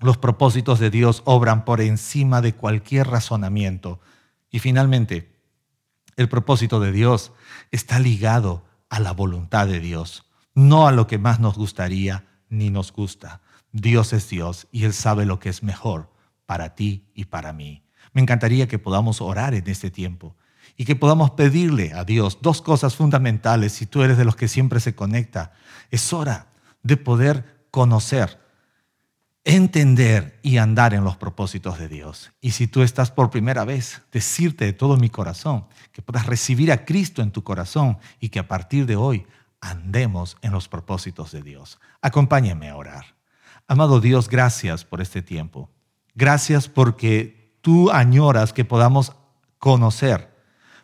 Los 0.00 0.18
propósitos 0.18 0.80
de 0.80 0.90
Dios 0.90 1.22
obran 1.24 1.64
por 1.64 1.80
encima 1.80 2.42
de 2.42 2.54
cualquier 2.54 3.06
razonamiento. 3.06 4.00
Y 4.50 4.58
finalmente, 4.58 5.32
el 6.16 6.28
propósito 6.28 6.80
de 6.80 6.92
Dios 6.92 7.32
está 7.70 8.00
ligado 8.00 8.64
a 8.90 8.98
la 8.98 9.12
voluntad 9.12 9.68
de 9.68 9.80
Dios, 9.80 10.26
no 10.54 10.86
a 10.86 10.92
lo 10.92 11.06
que 11.06 11.18
más 11.18 11.40
nos 11.40 11.56
gustaría 11.56 12.26
ni 12.48 12.68
nos 12.68 12.92
gusta. 12.92 13.40
Dios 13.70 14.12
es 14.12 14.28
Dios 14.28 14.66
y 14.72 14.84
Él 14.84 14.92
sabe 14.92 15.24
lo 15.24 15.38
que 15.38 15.48
es 15.48 15.62
mejor 15.62 16.12
para 16.44 16.74
ti 16.74 17.10
y 17.14 17.26
para 17.26 17.52
mí. 17.52 17.84
Me 18.12 18.20
encantaría 18.20 18.68
que 18.68 18.78
podamos 18.78 19.22
orar 19.22 19.54
en 19.54 19.66
este 19.68 19.90
tiempo 19.90 20.36
y 20.76 20.84
que 20.84 20.96
podamos 20.96 21.30
pedirle 21.30 21.92
a 21.94 22.04
Dios 22.04 22.38
dos 22.42 22.60
cosas 22.60 22.96
fundamentales 22.96 23.72
si 23.72 23.86
tú 23.86 24.02
eres 24.02 24.18
de 24.18 24.24
los 24.24 24.36
que 24.36 24.48
siempre 24.48 24.80
se 24.80 24.94
conecta. 24.94 25.52
Es 25.90 26.12
hora 26.12 26.51
de 26.82 26.96
poder 26.96 27.66
conocer, 27.70 28.38
entender 29.44 30.38
y 30.42 30.58
andar 30.58 30.94
en 30.94 31.04
los 31.04 31.16
propósitos 31.16 31.78
de 31.78 31.88
Dios. 31.88 32.32
Y 32.40 32.52
si 32.52 32.66
tú 32.66 32.82
estás 32.82 33.10
por 33.10 33.30
primera 33.30 33.64
vez, 33.64 34.02
decirte 34.12 34.64
de 34.64 34.72
todo 34.72 34.96
mi 34.96 35.10
corazón 35.10 35.66
que 35.92 36.02
puedas 36.02 36.26
recibir 36.26 36.70
a 36.70 36.84
Cristo 36.84 37.22
en 37.22 37.32
tu 37.32 37.42
corazón 37.42 37.98
y 38.20 38.28
que 38.28 38.38
a 38.38 38.48
partir 38.48 38.86
de 38.86 38.96
hoy 38.96 39.26
andemos 39.60 40.36
en 40.42 40.52
los 40.52 40.68
propósitos 40.68 41.32
de 41.32 41.42
Dios. 41.42 41.78
Acompáñame 42.00 42.68
a 42.68 42.76
orar. 42.76 43.04
Amado 43.66 44.00
Dios, 44.00 44.28
gracias 44.28 44.84
por 44.84 45.00
este 45.00 45.22
tiempo. 45.22 45.70
Gracias 46.14 46.68
porque 46.68 47.56
tú 47.62 47.90
añoras 47.90 48.52
que 48.52 48.64
podamos 48.64 49.12
conocer, 49.58 50.28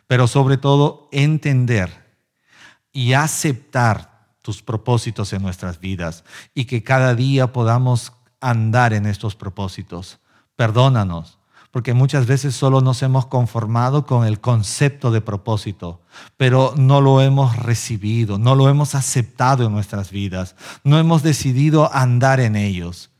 pero 0.07 0.27
sobre 0.27 0.57
todo 0.57 1.07
entender 1.11 2.07
y 2.91 3.13
aceptar 3.13 4.08
tus 4.49 4.63
propósitos 4.63 5.31
en 5.33 5.43
nuestras 5.43 5.79
vidas 5.79 6.23
y 6.55 6.65
que 6.65 6.81
cada 6.81 7.13
día 7.13 7.53
podamos 7.53 8.13
andar 8.41 8.93
en 8.93 9.05
estos 9.05 9.35
propósitos. 9.35 10.21
Perdónanos, 10.55 11.37
porque 11.69 11.93
muchas 11.93 12.25
veces 12.25 12.55
solo 12.55 12.81
nos 12.81 13.03
hemos 13.03 13.27
conformado 13.27 14.07
con 14.07 14.25
el 14.25 14.39
concepto 14.39 15.11
de 15.11 15.21
propósito, 15.21 16.01
pero 16.35 16.73
no 16.77 16.99
lo 16.99 17.21
hemos 17.21 17.57
recibido, 17.57 18.39
no 18.39 18.55
lo 18.55 18.69
hemos 18.69 18.95
aceptado 18.95 19.67
en 19.67 19.71
nuestras 19.71 20.09
vidas, 20.09 20.55
no 20.83 20.97
hemos 20.97 21.21
decidido 21.21 21.93
andar 21.93 22.39
en 22.39 22.55
ellos. 22.55 23.11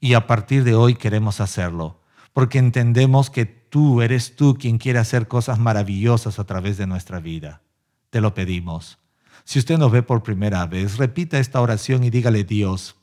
Y 0.00 0.14
a 0.14 0.26
partir 0.26 0.64
de 0.64 0.76
hoy 0.76 0.94
queremos 0.94 1.42
hacerlo, 1.42 2.00
porque 2.32 2.56
entendemos 2.56 3.28
que 3.28 3.44
tú 3.44 4.00
eres 4.00 4.34
tú 4.34 4.56
quien 4.58 4.78
quiere 4.78 4.98
hacer 4.98 5.28
cosas 5.28 5.58
maravillosas 5.58 6.38
a 6.38 6.44
través 6.44 6.78
de 6.78 6.86
nuestra 6.86 7.20
vida. 7.20 7.60
Te 8.08 8.22
lo 8.22 8.32
pedimos 8.32 8.96
si 9.44 9.58
usted 9.58 9.78
nos 9.78 9.92
ve 9.92 10.02
por 10.02 10.22
primera 10.22 10.66
vez, 10.66 10.96
repita 10.96 11.38
esta 11.38 11.60
oración 11.60 12.04
y 12.04 12.10
dígale, 12.10 12.44
Dios, 12.44 12.96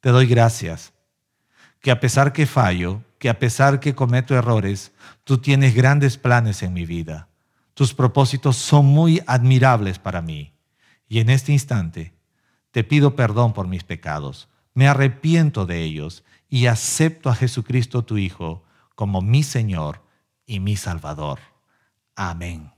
te 0.00 0.10
doy 0.10 0.26
gracias, 0.26 0.92
que 1.80 1.90
a 1.90 2.00
pesar 2.00 2.32
que 2.32 2.46
fallo, 2.46 3.02
que 3.18 3.28
a 3.28 3.38
pesar 3.38 3.80
que 3.80 3.94
cometo 3.94 4.34
errores, 4.34 4.92
tú 5.24 5.38
tienes 5.38 5.74
grandes 5.74 6.16
planes 6.16 6.62
en 6.62 6.72
mi 6.72 6.86
vida. 6.86 7.28
Tus 7.74 7.94
propósitos 7.94 8.56
son 8.56 8.86
muy 8.86 9.22
admirables 9.26 9.98
para 9.98 10.22
mí. 10.22 10.52
Y 11.08 11.20
en 11.20 11.30
este 11.30 11.52
instante 11.52 12.14
te 12.70 12.84
pido 12.84 13.16
perdón 13.16 13.52
por 13.52 13.66
mis 13.66 13.84
pecados. 13.84 14.48
Me 14.74 14.88
arrepiento 14.88 15.66
de 15.66 15.82
ellos 15.82 16.24
y 16.48 16.66
acepto 16.66 17.30
a 17.30 17.34
Jesucristo 17.34 18.04
tu 18.04 18.18
Hijo 18.18 18.64
como 18.94 19.22
mi 19.22 19.42
Señor 19.42 20.02
y 20.46 20.60
mi 20.60 20.76
Salvador. 20.76 21.38
Amén. 22.14 22.77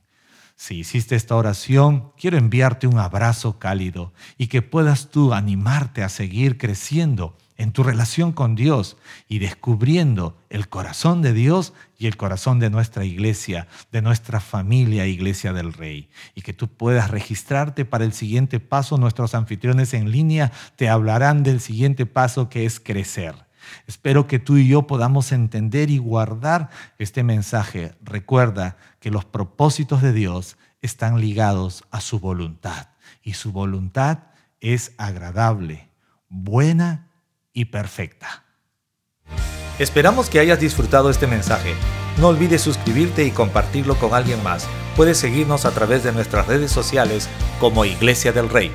Si 0.61 0.81
hiciste 0.81 1.17
esta 1.17 1.37
oración, 1.37 2.13
quiero 2.19 2.37
enviarte 2.37 2.87
un 2.87 2.99
abrazo 2.99 3.59
cálido 3.59 4.13
y 4.37 4.49
que 4.49 4.61
puedas 4.61 5.09
tú 5.09 5.33
animarte 5.33 6.03
a 6.03 6.11
seguir 6.11 6.59
creciendo 6.59 7.35
en 7.57 7.73
tu 7.73 7.83
relación 7.83 8.33
con 8.33 8.57
Dios 8.57 8.99
y 9.27 9.39
descubriendo 9.39 10.37
el 10.51 10.69
corazón 10.69 11.23
de 11.23 11.33
Dios 11.33 11.73
y 11.97 12.09
el 12.09 12.19
corazón 12.19 12.59
de 12.59 12.69
nuestra 12.69 13.07
iglesia, 13.07 13.69
de 13.91 14.03
nuestra 14.03 14.39
familia 14.39 15.07
Iglesia 15.07 15.55
del 15.55 15.73
Rey. 15.73 16.11
Y 16.35 16.43
que 16.43 16.53
tú 16.53 16.69
puedas 16.69 17.11
registrarte 17.11 17.87
para 17.87 18.05
el 18.05 18.13
siguiente 18.13 18.61
paso. 18.61 18.99
Nuestros 18.99 19.35
anfitriones 19.35 19.95
en 19.95 20.11
línea 20.11 20.53
te 20.77 20.91
hablarán 20.91 21.43
del 21.43 21.61
siguiente 21.61 22.05
paso 22.05 22.51
que 22.51 22.67
es 22.67 22.81
crecer. 22.81 23.35
Espero 23.87 24.27
que 24.27 24.39
tú 24.39 24.57
y 24.57 24.69
yo 24.69 24.87
podamos 24.87 25.33
entender 25.33 25.91
y 25.91 25.99
guardar 25.99 26.71
este 26.99 27.23
mensaje. 27.23 27.95
Recuerda 28.03 28.77
que 29.01 29.11
los 29.11 29.25
propósitos 29.25 30.03
de 30.03 30.13
Dios 30.13 30.57
están 30.83 31.21
ligados 31.21 31.85
a 31.91 32.01
su 32.01 32.21
voluntad 32.21 32.89
y 33.23 33.35
su 33.35 33.53
voluntad 33.53 34.19
es 34.61 34.93
agradable, 34.99 35.89
buena 36.29 37.09
y 37.53 37.67
perfecta. 37.67 38.45
Esperamos 39.79 40.29
que 40.29 40.41
hayas 40.41 40.61
disfrutado 40.61 41.09
este 41.09 41.27
mensaje. 41.27 41.75
No 42.19 42.29
olvides 42.29 42.61
suscribirte 42.61 43.25
y 43.25 43.31
compartirlo 43.31 43.97
con 43.97 44.13
alguien 44.13 44.43
más. 44.43 44.69
Puedes 44.95 45.17
seguirnos 45.17 45.65
a 45.65 45.71
través 45.71 46.05
de 46.05 46.13
nuestras 46.13 46.47
redes 46.47 46.71
sociales 46.71 47.29
como 47.59 47.87
Iglesia 47.87 48.33
del 48.33 48.51
Rey. 48.51 48.71